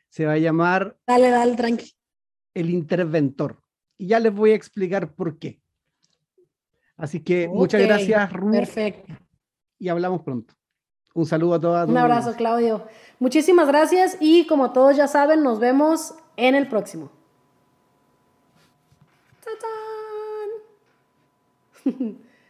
se 0.07 0.27
va 0.27 0.33
a 0.33 0.37
llamar... 0.37 0.95
Dale, 1.07 1.31
dale, 1.31 1.55
tranqui. 1.55 1.95
El 2.53 2.69
interventor. 2.69 3.57
Y 3.97 4.05
ya 4.05 4.19
les 4.19 4.31
voy 4.31 4.51
a 4.51 4.53
explicar 4.55 5.15
por 5.15 5.39
qué. 5.39 5.59
Así 6.95 7.21
que 7.21 7.47
muchas 7.47 7.81
gracias, 7.81 8.31
Ruth. 8.31 8.51
Perfecto. 8.51 9.13
Y 9.79 9.89
hablamos 9.89 10.21
pronto. 10.21 10.53
Un 11.15 11.25
saludo 11.25 11.55
a 11.55 11.59
todas. 11.59 11.89
Un 11.89 11.97
abrazo, 11.97 12.35
Claudio. 12.35 12.85
Muchísimas 13.17 13.67
gracias 13.67 14.15
y 14.19 14.45
como 14.45 14.73
todos 14.73 14.95
ya 14.95 15.07
saben, 15.07 15.41
nos 15.41 15.59
vemos 15.59 16.13
en 16.37 16.53
el 16.53 16.67
próximo. 16.67 17.09